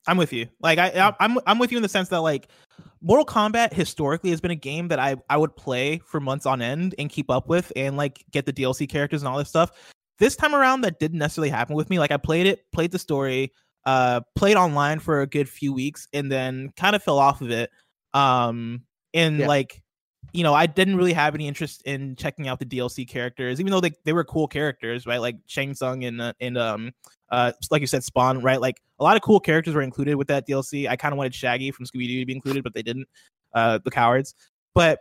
[0.08, 0.46] I'm with you.
[0.60, 2.48] Like I, I'm, I'm with you in the sense that like
[3.00, 6.62] Mortal Kombat historically has been a game that I, I would play for months on
[6.62, 9.72] end and keep up with and like get the DLC characters and all this stuff.
[10.18, 11.98] This time around, that didn't necessarily happen with me.
[11.98, 13.52] Like I played it, played the story,
[13.86, 17.50] uh, played online for a good few weeks, and then kind of fell off of
[17.50, 17.70] it.
[18.12, 18.82] Um,
[19.14, 19.46] and yeah.
[19.46, 19.82] like
[20.32, 23.70] you know, I didn't really have any interest in checking out the DLC characters, even
[23.70, 25.18] though they, they were cool characters, right?
[25.18, 26.92] Like Shang Tsung and uh, and um
[27.30, 28.60] uh like you said, Spawn, right?
[28.60, 30.88] Like a lot of cool characters were included with that DLC.
[30.88, 33.08] I kind of wanted Shaggy from Scooby Doo to be included, but they didn't.
[33.54, 34.34] Uh, the cowards.
[34.74, 35.00] But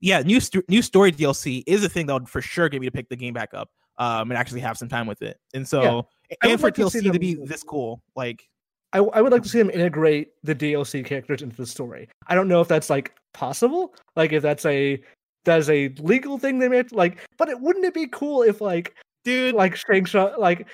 [0.00, 2.88] yeah, new st- new story DLC is a thing that would for sure get me
[2.88, 5.38] to pick the game back up, um, and actually have some time with it.
[5.54, 6.02] And so, yeah.
[6.42, 8.48] And for like DLC to, to be this cool, like
[8.92, 12.08] I, I would like to see them integrate the DLC characters into the story.
[12.26, 15.02] I don't know if that's like possible, like if that's a
[15.44, 17.18] that's a legal thing they made, like.
[17.38, 20.06] But it wouldn't it be cool if like, dude, like Shang
[20.38, 20.66] like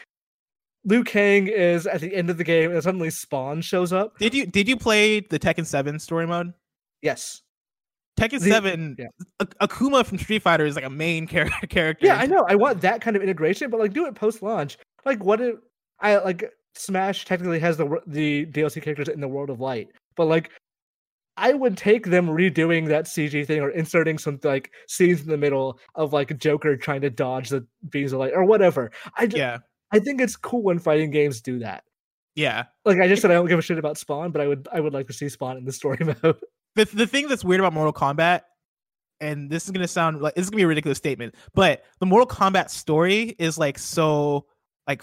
[0.85, 4.17] Liu Kang is at the end of the game and suddenly Spawn shows up.
[4.19, 6.55] Did you did you play the Tekken Seven story mode?
[7.03, 7.43] Yes.
[8.19, 9.09] Tekken the, Seven, yeah.
[9.61, 12.07] Akuma from Street Fighter is like a main char- character.
[12.07, 12.47] Yeah, I know.
[12.49, 14.79] I want that kind of integration, but like do it post launch.
[15.07, 15.41] Like what?
[15.41, 15.57] It,
[16.01, 16.45] I like
[16.75, 20.51] Smash technically has the the DLC characters in the World of Light, but like
[21.37, 25.37] I would take them redoing that CG thing or inserting some like scenes in the
[25.37, 28.91] middle of like Joker trying to dodge the beams of light or whatever.
[29.17, 29.59] I just, yeah,
[29.93, 31.85] I think it's cool when fighting games do that.
[32.35, 34.69] Yeah, like I just said, I don't give a shit about Spawn, but I would
[34.73, 36.37] I would like to see Spawn in the story mode.
[36.75, 38.43] The the thing that's weird about Mortal Kombat,
[39.21, 42.07] and this is gonna sound like this is gonna be a ridiculous statement, but the
[42.07, 44.47] Mortal Kombat story is like so
[44.87, 45.03] like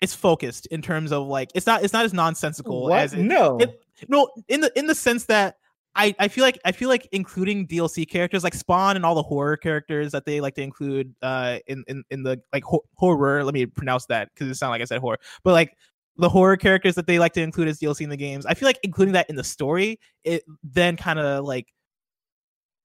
[0.00, 3.00] it's focused in terms of like it's not it's not as nonsensical what?
[3.00, 5.56] as it, no it, no in the in the sense that
[5.94, 9.22] I, I feel like I feel like including DLC characters like Spawn and all the
[9.22, 13.42] horror characters that they like to include uh in in, in the like ho- horror
[13.42, 15.74] let me pronounce that because it sounds like I said horror but like
[16.16, 18.68] the horror characters that they like to include as DLC in the games I feel
[18.68, 21.66] like including that in the story it then kind of like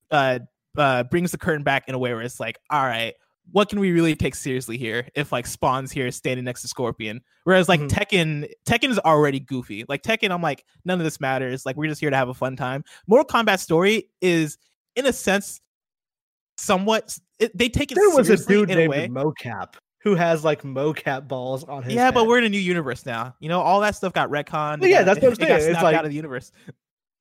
[0.10, 0.40] uh
[0.76, 3.14] uh brings the curtain back in a way where it's like all right
[3.52, 7.22] what can we really take seriously here if like Spawn's here standing next to Scorpion?
[7.44, 7.88] Whereas like mm-hmm.
[7.88, 9.86] Tekken, Tekken is already goofy.
[9.88, 11.66] Like Tekken, I'm like, none of this matters.
[11.66, 12.84] Like we're just here to have a fun time.
[13.08, 14.58] Mortal Kombat story is,
[14.96, 15.62] in a sense,
[16.58, 17.18] somewhat.
[17.40, 17.96] It, they take it.
[17.96, 21.94] There was a dude named a Mocap who has like mocap balls on his.
[21.94, 22.14] Yeah, head.
[22.14, 23.36] but we're in a new universe now.
[23.40, 24.82] You know, all that stuff got retconned.
[24.82, 25.70] Well, yeah, got, that's what I'm saying.
[25.70, 26.52] It it's like out of the universe.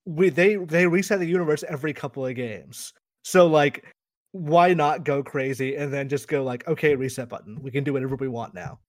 [0.04, 2.92] We they they reset the universe every couple of games.
[3.24, 3.84] So like
[4.32, 7.62] why not go crazy and then just go like, okay, reset button.
[7.62, 8.80] We can do whatever we want now.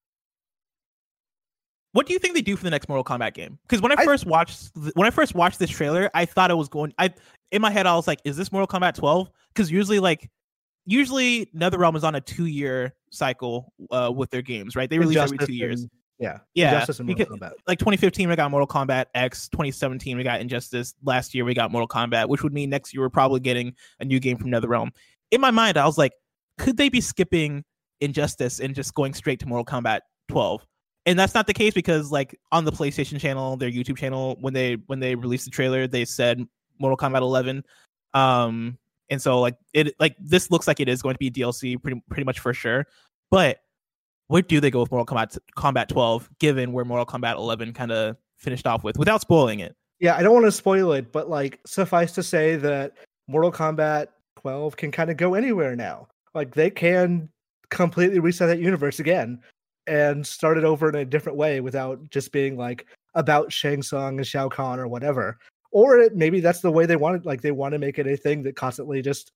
[1.91, 3.59] What do you think they do for the next Mortal Kombat game?
[3.63, 6.55] Because when I, I first watched when I first watched this trailer, I thought it
[6.55, 6.91] was going.
[6.97, 7.13] I
[7.51, 9.29] in my head I was like, is this Mortal Kombat 12?
[9.53, 10.31] Because usually like
[10.85, 14.89] usually NetherRealm is on a two year cycle uh, with their games, right?
[14.89, 15.85] They release every two years.
[16.19, 16.39] Yeah.
[16.55, 17.25] Injustice and, yeah, yeah.
[17.25, 19.49] Because, like 2015, we got Mortal Kombat X.
[19.49, 20.93] 2017, we got Injustice.
[21.03, 24.05] Last year, we got Mortal Kombat, which would mean next year we're probably getting a
[24.05, 24.91] new game from NetherRealm
[25.33, 26.13] in my mind, I was like,
[26.59, 27.63] could they be skipping
[28.01, 30.63] Injustice and just going straight to Mortal Kombat 12?
[31.07, 34.53] And that's not the case because like on the PlayStation channel, their YouTube channel, when
[34.53, 36.45] they when they released the trailer, they said
[36.79, 37.63] Mortal Kombat 11.
[38.13, 38.77] Um,
[39.09, 42.01] and so like it like this looks like it is going to be DLC pretty
[42.09, 42.85] pretty much for sure.
[43.31, 43.57] But
[44.27, 47.91] where do they go with Mortal Kombat Kombat 12, given where Mortal Kombat 11 kind
[47.91, 49.75] of finished off with, without spoiling it?
[49.99, 52.93] Yeah, I don't want to spoil it, but like suffice to say that
[53.27, 54.07] Mortal Kombat
[54.43, 56.07] 12 can kind of go anywhere now.
[56.35, 57.29] Like they can
[57.69, 59.39] completely reset that universe again
[59.87, 62.85] and start it over in a different way without just being like
[63.15, 65.37] about Shang Tsung and Shao Kahn or whatever.
[65.71, 67.25] Or it, maybe that's the way they want it.
[67.25, 69.31] Like they want to make it a thing that constantly just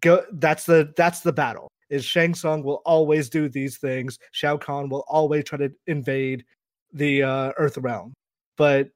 [0.00, 0.24] go.
[0.32, 1.68] That's the that's the battle.
[1.88, 4.18] is Shang Tsung will always do these things.
[4.32, 6.44] Shao Kahn will always try to invade
[6.92, 8.12] the uh, Earth realm.
[8.56, 8.90] But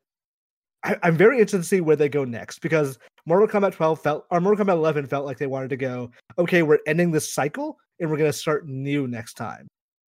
[0.85, 4.27] I, am very interested to see where they go next because Mortal Kombat 12 felt,
[4.31, 7.79] or Mortal Kombat 11 felt like they wanted to go, okay, we're ending this cycle
[8.01, 9.67] and we're going to start new next time.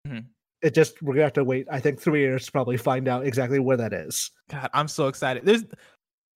[0.07, 0.19] Mm-hmm.
[0.61, 3.07] It just, we're going to have to wait, I think, three years to probably find
[3.07, 4.31] out exactly where that is.
[4.49, 5.45] God, I'm so excited.
[5.45, 5.63] There's,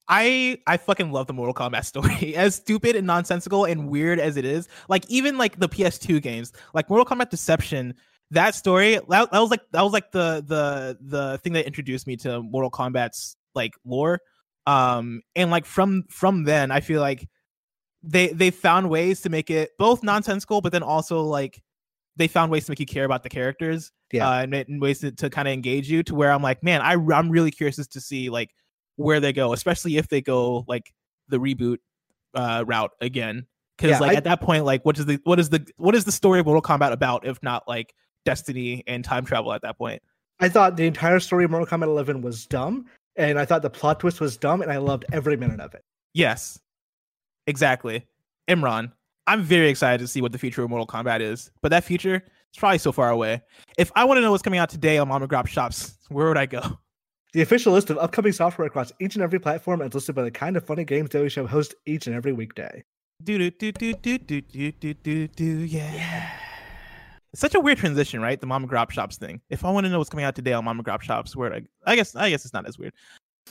[0.09, 2.35] I I fucking love the Mortal Kombat story.
[2.35, 6.51] As stupid and nonsensical and weird as it is, like even like the PS2 games,
[6.73, 7.93] like Mortal Kombat Deception,
[8.31, 12.07] that story that, that was like that was like the the the thing that introduced
[12.07, 14.19] me to Mortal Kombat's like lore.
[14.69, 17.27] Um and like from from then I feel like
[18.03, 21.61] they they found ways to make it both nonsensical but then also like
[22.15, 24.99] they found ways to make you care about the characters yeah uh, and, and ways
[24.99, 27.75] to, to kind of engage you to where i'm like man I, i'm really curious
[27.85, 28.51] to see like
[28.99, 30.93] where they go, especially if they go like
[31.29, 31.77] the reboot
[32.35, 33.47] uh, route again.
[33.77, 35.95] Because yeah, like I, at that point, like what is the what is the what
[35.95, 37.93] is the story of Mortal Kombat about if not like
[38.25, 40.01] destiny and time travel at that point?
[40.41, 42.85] I thought the entire story of Mortal Kombat 11 was dumb,
[43.19, 45.83] and I thought the plot twist was dumb, and I loved every minute of it.
[46.13, 46.59] Yes,
[47.45, 48.07] exactly.
[48.49, 48.91] Imran,
[49.27, 52.15] I'm very excited to see what the future of Mortal Kombat is, but that future
[52.15, 53.41] is probably so far away.
[53.77, 56.27] If I want to know what's coming out today on Mom and Grop shops, where
[56.27, 56.79] would I go?
[57.33, 60.31] The official list of upcoming software across each and every platform is listed by the
[60.31, 62.83] kind of funny games Daily Show hosts each and every weekday.
[63.21, 65.93] Do do do do do do do do do do yeah.
[65.93, 66.29] yeah.
[67.31, 68.39] It's such a weird transition, right?
[68.39, 69.41] The Mama Grop Shops thing.
[69.49, 71.61] If I want to know what's coming out today on Mama Grop Shops, where I,
[71.85, 72.93] I guess I guess it's not as weird.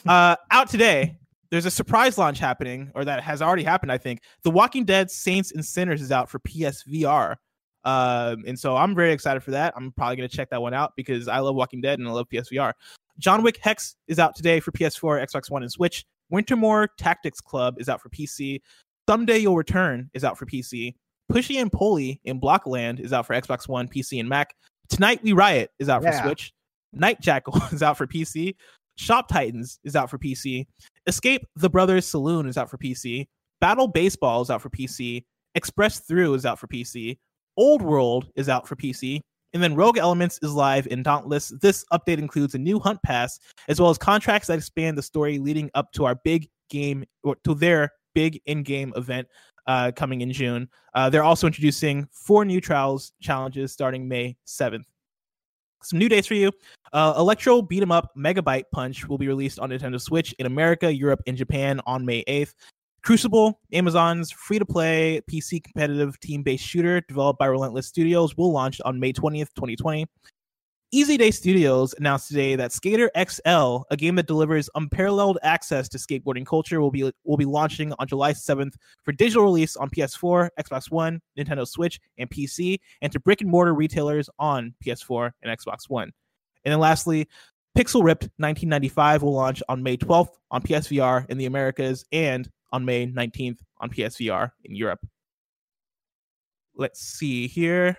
[0.07, 1.17] Uh, out today,
[1.51, 3.93] there's a surprise launch happening, or that has already happened.
[3.93, 7.37] I think The Walking Dead: Saints and Sinners is out for PSVR.
[7.85, 9.73] Um, and so I'm very excited for that.
[9.77, 12.27] I'm probably gonna check that one out because I love Walking Dead and I love
[12.29, 12.73] PSVR.
[13.19, 16.05] John Wick Hex is out today for PS4, Xbox One, and Switch.
[16.33, 18.61] Wintermoor Tactics Club is out for PC.
[19.09, 20.95] Someday You'll Return is out for PC.
[21.31, 24.55] Pushy and Pulley in Blockland is out for Xbox One, PC, and Mac.
[24.89, 26.23] Tonight We Riot is out yeah.
[26.23, 26.53] for Switch.
[26.93, 28.55] Night Jackal is out for PC.
[28.97, 30.67] Shop Titans is out for PC.
[31.07, 33.27] Escape the Brothers Saloon is out for PC.
[33.61, 35.25] Battle Baseball is out for PC.
[35.55, 37.19] Express Through is out for PC.
[37.57, 39.21] Old World is out for PC.
[39.55, 41.49] And then Rogue Elements is live in Dauntless.
[41.61, 45.39] This update includes a new hunt pass, as well as contracts that expand the story
[45.39, 49.27] leading up to our big game or to their big in-game event
[49.69, 50.69] uh, coming in June.
[50.95, 54.85] Uh, they're also introducing four new trials challenges starting May 7th.
[55.83, 56.51] Some new dates for you.
[56.93, 60.93] Uh, Electro Beat 'em Up Megabyte Punch will be released on Nintendo Switch in America,
[60.93, 62.55] Europe, and Japan on May 8th.
[63.05, 68.51] Crucible, Amazon's free to play PC competitive team based shooter developed by Relentless Studios, will
[68.51, 70.07] launch on May 20th, 2020.
[70.91, 75.99] Easy Day Studios announced today that Skater XL, a game that delivers unparalleled access to
[75.99, 78.73] skateboarding culture, will be will be launching on July 7th
[79.05, 83.51] for digital release on PS4, Xbox One, Nintendo Switch, and PC, and to brick and
[83.51, 86.11] mortar retailers on PS4 and Xbox One.
[86.65, 87.29] And then lastly,
[87.77, 92.87] Pixel Ripped 1995 will launch on May 12th on PSVR in the Americas and on
[92.87, 95.07] May 19th on PSVR in Europe.
[96.75, 97.99] Let's see here.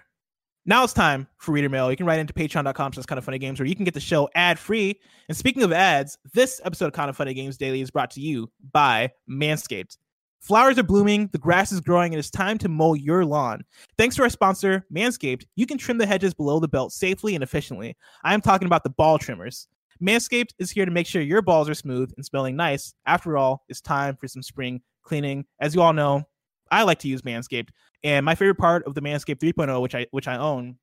[0.70, 1.89] Now it's time for reader mail.
[1.89, 3.99] You can write into patreon.com slash kind of funny games where you can get the
[3.99, 4.99] show ad free.
[5.28, 8.22] And speaking of ads, this episode of Kind of Funny Games Daily is brought to
[8.22, 9.97] you by Manscaped.
[10.41, 13.63] Flowers are blooming, the grass is growing, and it's time to mow your lawn.
[13.97, 17.43] Thanks to our sponsor, Manscaped, you can trim the hedges below the belt safely and
[17.43, 17.97] efficiently.
[18.24, 19.67] I am talking about the ball trimmers.
[19.99, 22.93] Manscaped is here to make sure your balls are smooth and smelling nice.
[23.07, 25.45] After all, it's time for some spring cleaning.
[25.59, 26.28] As you all know,
[26.72, 27.70] I like to use Manscaped,
[28.03, 30.78] and my favorite part of the Manscaped 3.0, which I which I own,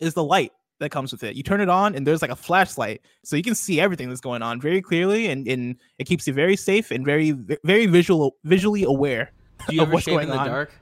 [0.00, 1.36] is the light that comes with it.
[1.36, 4.20] You turn it on, and there's like a flashlight, so you can see everything that's
[4.20, 7.32] going on very clearly, and, and it keeps you very safe and very
[7.64, 9.32] very visual visually aware
[9.78, 10.46] of what's going on.
[10.46, 10.72] Dark?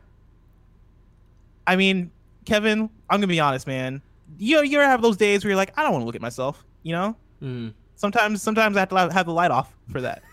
[1.67, 2.11] I mean,
[2.45, 4.03] Kevin, I'm gonna be honest, man.
[4.39, 6.23] You you ever have those days where you're like, I don't want to look at
[6.23, 7.17] myself, you know?
[7.43, 7.75] Mm.
[7.97, 10.23] Sometimes, sometimes I have to have the light off for that.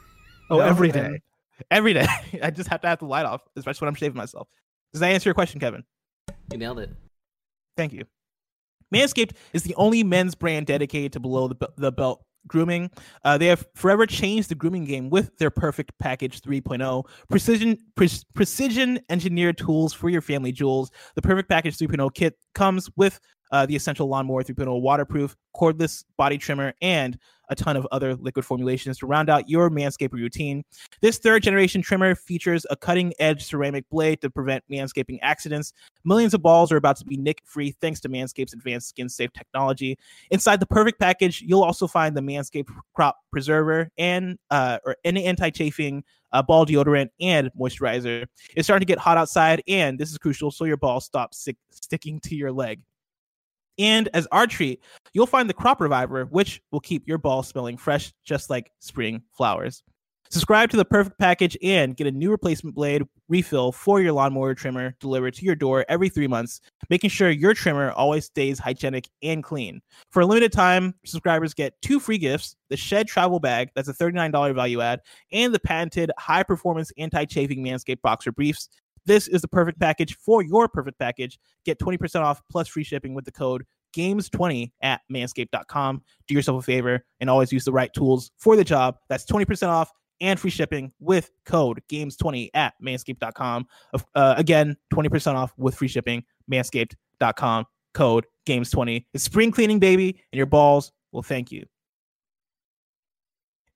[0.50, 1.22] Oh, every day.
[1.72, 2.08] Every day,
[2.44, 4.48] I just have to have the light off, especially when I'm shaving myself.
[4.92, 5.84] Does that answer your question, Kevin?
[6.52, 6.90] You nailed it.
[7.76, 8.06] Thank you.
[8.94, 12.92] Manscaped is the only men's brand dedicated to below the, the belt grooming.
[13.24, 18.10] Uh, they have forever changed the grooming game with their Perfect Package 3.0, precision pre-
[18.34, 20.92] precision engineered tools for your family jewels.
[21.16, 23.20] The Perfect Package 3.0 kit comes with
[23.54, 27.18] uh, the Essential Lawnmower 3.0 waterproof, cordless body trimmer, and
[27.50, 30.64] a ton of other liquid formulations to round out your manscaping routine.
[31.02, 35.72] This third generation trimmer features a cutting edge ceramic blade to prevent manscaping accidents.
[36.04, 39.32] Millions of balls are about to be nick free thanks to Manscaped's advanced skin safe
[39.34, 40.00] technology.
[40.32, 45.26] Inside the perfect package, you'll also find the Manscaped Crop Preserver and uh, or any
[45.26, 48.26] anti chafing uh, ball deodorant and moisturizer.
[48.56, 51.58] It's starting to get hot outside, and this is crucial so your balls stop sick,
[51.70, 52.82] sticking to your leg.
[53.78, 54.82] And as our treat,
[55.14, 59.24] you'll find the Crop Reviver, which will keep your ball smelling fresh, just like spring
[59.32, 59.84] flowers.
[60.34, 64.56] Subscribe to the perfect package and get a new replacement blade refill for your lawnmower
[64.56, 66.60] trimmer delivered to your door every three months,
[66.90, 69.80] making sure your trimmer always stays hygienic and clean.
[70.10, 73.94] For a limited time, subscribers get two free gifts the Shed Travel Bag, that's a
[73.94, 75.02] $39 value add,
[75.32, 78.70] and the patented high performance anti chafing Manscaped Boxer Briefs.
[79.06, 81.40] This is the perfect package for your perfect package.
[81.66, 83.64] Get 20% off plus free shipping with the code
[83.96, 86.02] games20 at manscaped.com.
[86.28, 88.96] Do yourself a favor and always use the right tools for the job.
[89.10, 89.92] That's 20% off
[90.22, 93.68] and free shipping with code games20 at manscaped.com.
[94.16, 99.06] Uh, again, 20% off with free shipping, manscaped.com, code games20.
[99.14, 101.66] It's spring cleaning, baby, and your balls will thank you.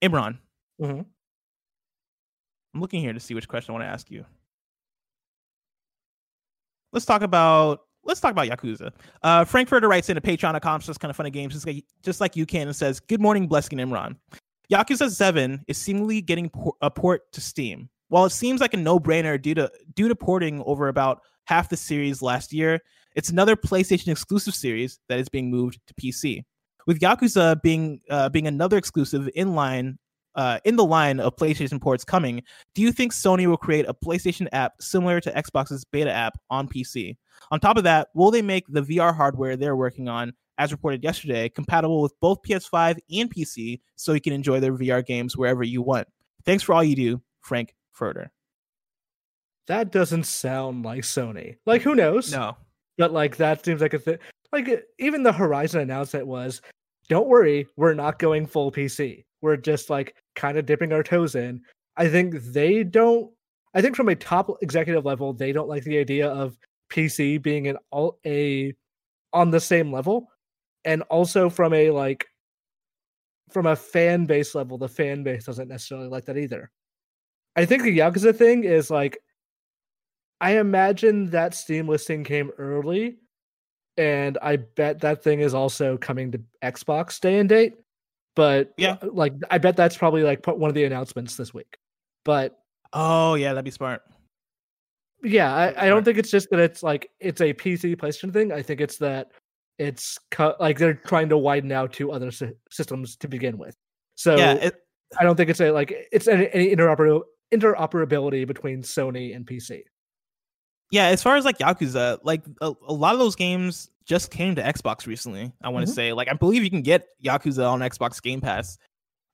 [0.02, 0.38] Imran.
[0.82, 1.02] Mm-hmm.
[2.74, 4.26] I'm looking here to see which question I want to ask you.
[6.94, 8.92] Let's talk about let's talk about Yakuza.
[9.22, 12.36] Uh, Frankfurter writes in a Patreon.com just kind of funny games, just like, just like
[12.36, 14.16] you can, and says, "Good morning, Blessing Imran.
[14.72, 17.90] Yakuza 7 is seemingly getting por- a port to Steam.
[18.10, 21.78] While it seems like a no-brainer due to due to porting over about half the
[21.78, 22.80] series last year,
[23.16, 26.44] it's another PlayStation exclusive series that is being moved to PC.
[26.86, 30.00] With Yakuza being uh, being another exclusive in line
[30.38, 32.42] uh, in the line of PlayStation ports coming,
[32.74, 36.68] do you think Sony will create a PlayStation app similar to Xbox's beta app on
[36.68, 37.18] PC?
[37.52, 41.04] On top of that, will they make the VR hardware they're working on as reported
[41.04, 45.64] yesterday, compatible with both PS5 and PC so you can enjoy their VR games wherever
[45.64, 46.08] you want.
[46.46, 48.30] Thanks for all you do, Frank Furter.
[49.68, 51.58] That doesn't sound like Sony.
[51.66, 52.32] Like, who knows?
[52.32, 52.58] No.
[52.98, 54.18] But, like, that seems like a thing.
[54.52, 56.62] Like, even the Horizon announcement was
[57.10, 59.24] don't worry, we're not going full PC.
[59.42, 61.62] We're just, like, kind of dipping our toes in.
[61.96, 63.32] I think they don't.
[63.74, 66.58] I think from a top executive level, they don't like the idea of
[66.92, 68.74] PC being an all a
[69.34, 70.30] on the same level
[70.88, 72.26] and also from a like
[73.52, 76.72] from a fan base level, the fan base doesn't necessarily like that either.
[77.56, 79.18] I think the Yakuza thing is like
[80.40, 83.18] I imagine that Steam listing came early,
[83.98, 87.74] and I bet that thing is also coming to Xbox day and date.
[88.38, 91.80] But yeah, uh, like I bet that's probably like one of the announcements this week.
[92.24, 92.56] But
[92.94, 94.04] oh yeah, that'd be smart.
[95.24, 98.52] Yeah, I, I don't think it's just that it's like it's a PC PlayStation thing.
[98.52, 99.32] I think it's that
[99.80, 103.76] it's cut like they're trying to widen out to other sy- systems to begin with.
[104.14, 104.76] So yeah, it,
[105.20, 109.82] I don't think it's a like it's any, any interoper- interoperability between Sony and PC.
[110.92, 114.56] Yeah, as far as like Yakuza, like a, a lot of those games just came
[114.56, 115.52] to Xbox recently.
[115.62, 115.96] I want to mm-hmm.
[115.96, 118.78] say, like, I believe you can get Yakuza on Xbox Game Pass.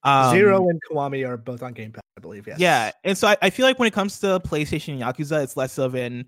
[0.04, 2.48] Um, Zero and Kiwami are both on Game Pass, I believe.
[2.48, 2.60] Yes.
[2.60, 5.78] Yeah, and so I, I feel like when it comes to PlayStation Yakuza, it's less
[5.78, 6.26] of an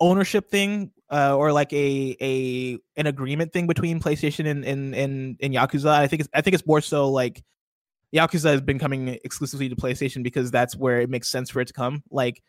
[0.00, 5.36] ownership thing uh, or like a a an agreement thing between PlayStation and and and,
[5.40, 5.88] and Yakuza.
[5.88, 7.42] I think it's I think it's more so like
[8.14, 11.66] Yakuza has been coming exclusively to PlayStation because that's where it makes sense for it
[11.68, 12.02] to come.
[12.10, 12.42] Like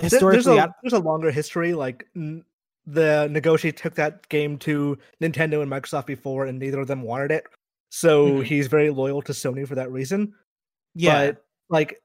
[0.00, 1.74] historically, there's a, there's a longer history.
[1.74, 2.06] Like
[2.86, 7.30] the negotiate took that game to Nintendo and Microsoft before, and neither of them wanted
[7.30, 7.44] it.
[7.90, 8.42] So mm-hmm.
[8.42, 10.34] he's very loyal to Sony for that reason.
[10.94, 12.00] Yeah, but like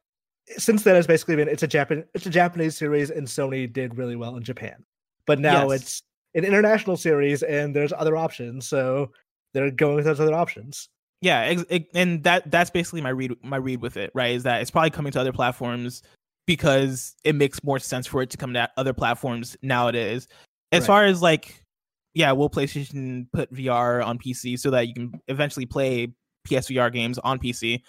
[0.57, 3.97] since then, it's basically been it's a Japan it's a Japanese series, and Sony did
[3.97, 4.86] really well in Japan
[5.30, 5.82] but now yes.
[5.82, 6.03] it's
[6.34, 9.11] an international series and there's other options so
[9.53, 10.89] they're going with those other options
[11.21, 11.55] yeah
[11.93, 14.89] and that that's basically my read my read with it right is that it's probably
[14.89, 16.01] coming to other platforms
[16.47, 20.27] because it makes more sense for it to come to other platforms nowadays
[20.72, 20.88] as right.
[20.88, 21.63] far as like
[22.13, 26.07] yeah will playstation put vr on pc so that you can eventually play
[26.47, 27.82] psvr games on pc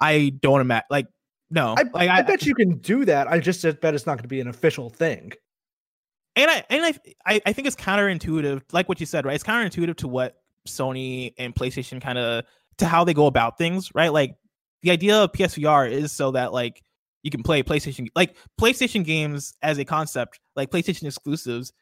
[0.00, 1.06] i don't imagine like
[1.50, 4.16] no I, like, I, I bet you can do that i just bet it's not
[4.16, 5.32] going to be an official thing
[6.38, 6.84] and I and
[7.26, 9.34] I I think it's counterintuitive, like what you said, right?
[9.34, 10.36] It's counterintuitive to what
[10.68, 12.44] Sony and PlayStation kind of
[12.78, 14.12] to how they go about things, right?
[14.12, 14.36] Like
[14.82, 16.80] the idea of PSVR is so that like
[17.24, 21.72] you can play PlayStation like PlayStation games as a concept, like PlayStation exclusives,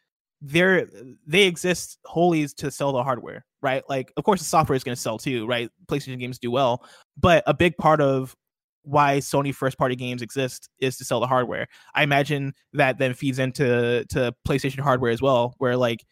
[0.40, 0.86] they're
[1.26, 3.82] they exist wholly to sell the hardware, right?
[3.88, 5.70] Like of course the software is going to sell too, right?
[5.86, 6.84] PlayStation games do well,
[7.16, 8.36] but a big part of
[8.82, 11.66] why Sony first party games exist is to sell the hardware.
[11.94, 16.04] I imagine that then feeds into to PlayStation hardware as well, where like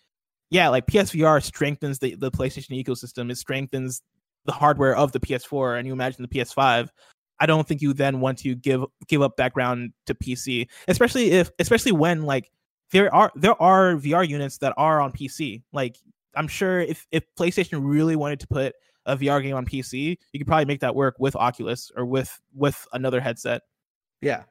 [0.51, 3.31] yeah, like PSVR strengthens the, the PlayStation ecosystem.
[3.31, 4.03] It strengthens
[4.45, 6.89] the hardware of the PS4, and you imagine the PS5.
[7.41, 11.33] I don't think you then want to give give up that ground to PC, especially
[11.33, 12.51] if especially when like
[12.95, 15.63] there are there are VR units that are on PC.
[15.73, 15.97] Like
[16.37, 18.75] I'm sure if if PlayStation really wanted to put
[19.05, 22.41] a VR game on PC, you could probably make that work with Oculus or with
[22.55, 23.63] with another headset.
[24.23, 24.45] Yeah,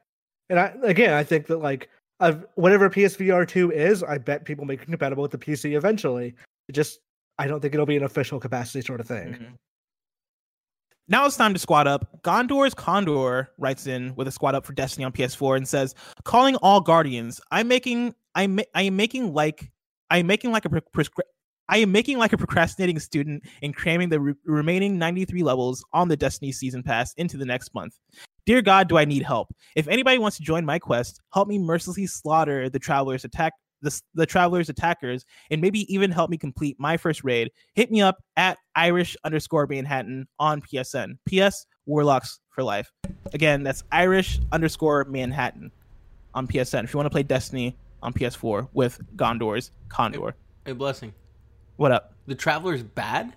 [0.50, 1.88] and I again I think that like
[2.20, 6.34] of whatever PSVR two is, I bet people make it compatible with the PC eventually.
[6.68, 7.00] It just
[7.38, 9.32] I don't think it'll be an official capacity sort of thing.
[9.32, 9.54] Mm-hmm.
[11.06, 12.22] Now it's time to squad up.
[12.22, 15.94] Gondor's Condor writes in with a squad up for Destiny on PS4 and says,
[16.24, 17.40] "Calling all Guardians.
[17.50, 19.70] I'm making I'm I am making like
[20.10, 21.20] I'm making like a prescri-
[21.68, 26.08] I am making like a procrastinating student and cramming the re- remaining 93 levels on
[26.08, 27.98] the Destiny season pass into the next month.
[28.46, 29.48] Dear God, do I need help?
[29.74, 33.54] If anybody wants to join my quest, help me mercilessly slaughter the travelers attack
[33.84, 38.00] the, the travelers attackers and maybe even help me complete my first raid hit me
[38.00, 42.90] up at irish underscore manhattan on psn ps warlocks for life.
[43.32, 45.70] Again that's irish underscore manhattan
[46.34, 50.34] on psn if you want to play destiny on ps4 with gondor's condor.
[50.66, 51.12] A blessing.
[51.76, 52.14] What up?
[52.26, 53.34] The traveler's bad?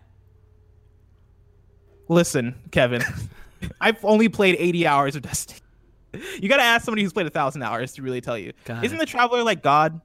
[2.07, 3.03] Listen kevin
[3.81, 5.59] I've only played 80 hours of Destiny.
[6.39, 8.53] You gotta ask somebody who's played a thousand hours to really tell you.
[8.65, 8.83] God.
[8.83, 10.01] Isn't the Traveler like God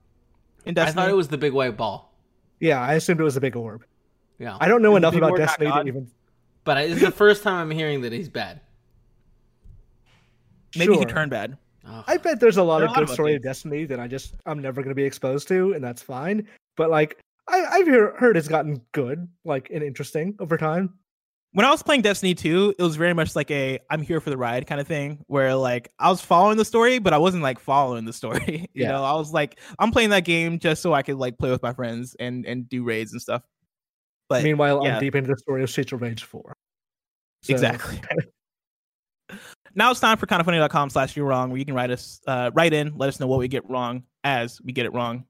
[0.65, 1.03] in Destiny?
[1.03, 2.13] I thought it was the big white ball.
[2.61, 3.85] Yeah, I assumed it was a big orb.
[4.39, 6.11] Yeah, I don't know Is enough about Destiny to even.
[6.65, 8.61] But it's the first time I'm hearing that he's bad.
[10.77, 11.01] Maybe sure.
[11.01, 11.57] he turned bad.
[11.87, 12.05] Oh.
[12.07, 14.61] I bet there's a lot there of good story of Destiny that I just I'm
[14.61, 16.47] never gonna be exposed to, and that's fine.
[16.77, 20.95] But like I, I've hear, heard it's gotten good, like and interesting over time
[21.53, 24.31] when I was playing Destiny 2, it was very much like a I'm here for
[24.31, 27.43] the ride kind of thing where like I was following the story, but I wasn't
[27.43, 28.71] like following the story.
[28.75, 28.93] you yeah.
[28.93, 31.63] know, I was like, I'm playing that game just so I could like play with
[31.63, 33.43] my friends and and do raids and stuff.
[34.29, 34.95] But meanwhile, yeah.
[34.95, 36.57] I'm deep into the story of Streets of Rage 4.
[37.43, 37.53] So.
[37.53, 38.01] Exactly.
[39.75, 42.73] now it's time for kindafunny.com slash you're wrong, where you can write us uh write
[42.73, 45.25] in, let us know what we get wrong as we get it wrong.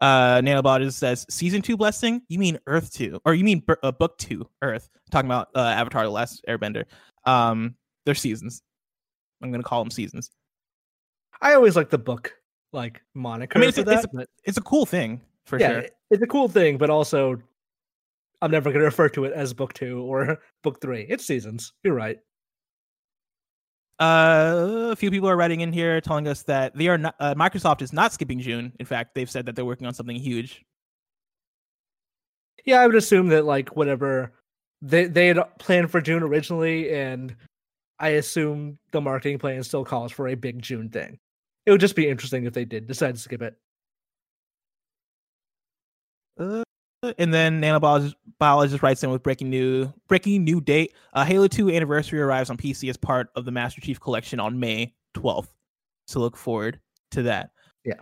[0.00, 2.22] Uh, Nanobot just says season two blessing.
[2.28, 4.88] You mean Earth two, or you mean uh, book two Earth?
[5.10, 6.84] Talking about uh, Avatar: The Last Airbender.
[7.24, 7.74] Um,
[8.04, 8.62] they're seasons.
[9.42, 10.30] I'm gonna call them seasons.
[11.40, 12.34] I always like the book
[12.72, 13.58] like moniker.
[13.58, 15.84] I mean, it's, a, that, it's, a, it's a cool thing for yeah, sure.
[16.10, 17.40] It's a cool thing, but also
[18.42, 21.06] I'm never gonna refer to it as book two or book three.
[21.08, 21.72] It's seasons.
[21.82, 22.18] You're right.
[23.98, 27.14] Uh, a few people are writing in here telling us that they are not.
[27.18, 28.72] Uh, Microsoft is not skipping June.
[28.78, 30.64] In fact, they've said that they're working on something huge.
[32.64, 34.32] Yeah, I would assume that like whatever
[34.82, 37.34] they they had planned for June originally, and
[37.98, 41.18] I assume the marketing plan still calls for a big June thing.
[41.64, 43.56] It would just be interesting if they did decide to skip it.
[46.38, 46.62] Uh,
[47.18, 50.94] and then nanobiologist biologist writes in with breaking new breaking new date.
[51.12, 54.58] Uh, Halo 2 anniversary arrives on PC as part of the Master Chief Collection on
[54.58, 55.48] May 12th.
[56.06, 56.80] So look forward
[57.12, 57.50] to that.
[57.84, 57.94] Yeah.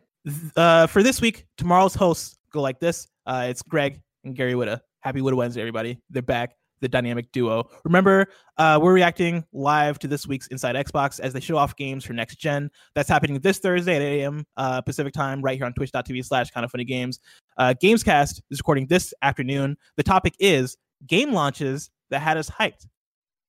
[0.57, 3.09] Uh, for this week, tomorrow's hosts go like this.
[3.27, 4.81] Uh, it's Greg and Gary Whitta.
[5.01, 5.99] Happy Whitta Wednesday, everybody.
[6.11, 7.69] They're back the dynamic duo.
[7.85, 8.29] Remember,
[8.59, 12.13] uh, we're reacting live to this week's Inside Xbox as they show off games for
[12.13, 12.71] next gen.
[12.95, 14.45] That's happening this Thursday at 8 a.m.
[14.59, 17.19] Uh, Pacific time, right here on twitch.tv slash kind of funny games.
[17.57, 19.77] Uh, Gamescast is recording this afternoon.
[19.97, 20.77] The topic is
[21.07, 22.87] game launches that had us hyped.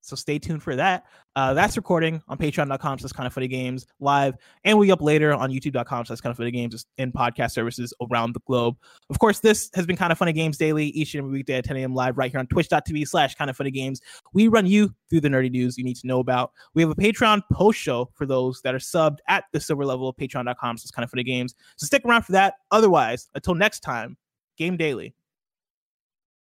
[0.05, 1.05] So stay tuned for that.
[1.35, 4.35] Uh, that's recording on patreon.com slash kind of funny games live.
[4.63, 8.33] And we up later on youtube.com slash kind of funny games and podcast services around
[8.33, 8.75] the globe.
[9.09, 11.65] Of course, this has been kind of funny games daily each and every weekday at
[11.65, 11.95] 10 a.m.
[11.95, 13.99] live right here on twitch.tv slash kind of funny games.
[14.33, 16.51] We run you through the nerdy news you need to know about.
[16.75, 20.07] We have a Patreon post show for those that are subbed at the silver level
[20.07, 21.55] of patreon.com slash kind of funny games.
[21.77, 22.55] So stick around for that.
[22.69, 24.17] Otherwise, until next time,
[24.55, 25.15] game daily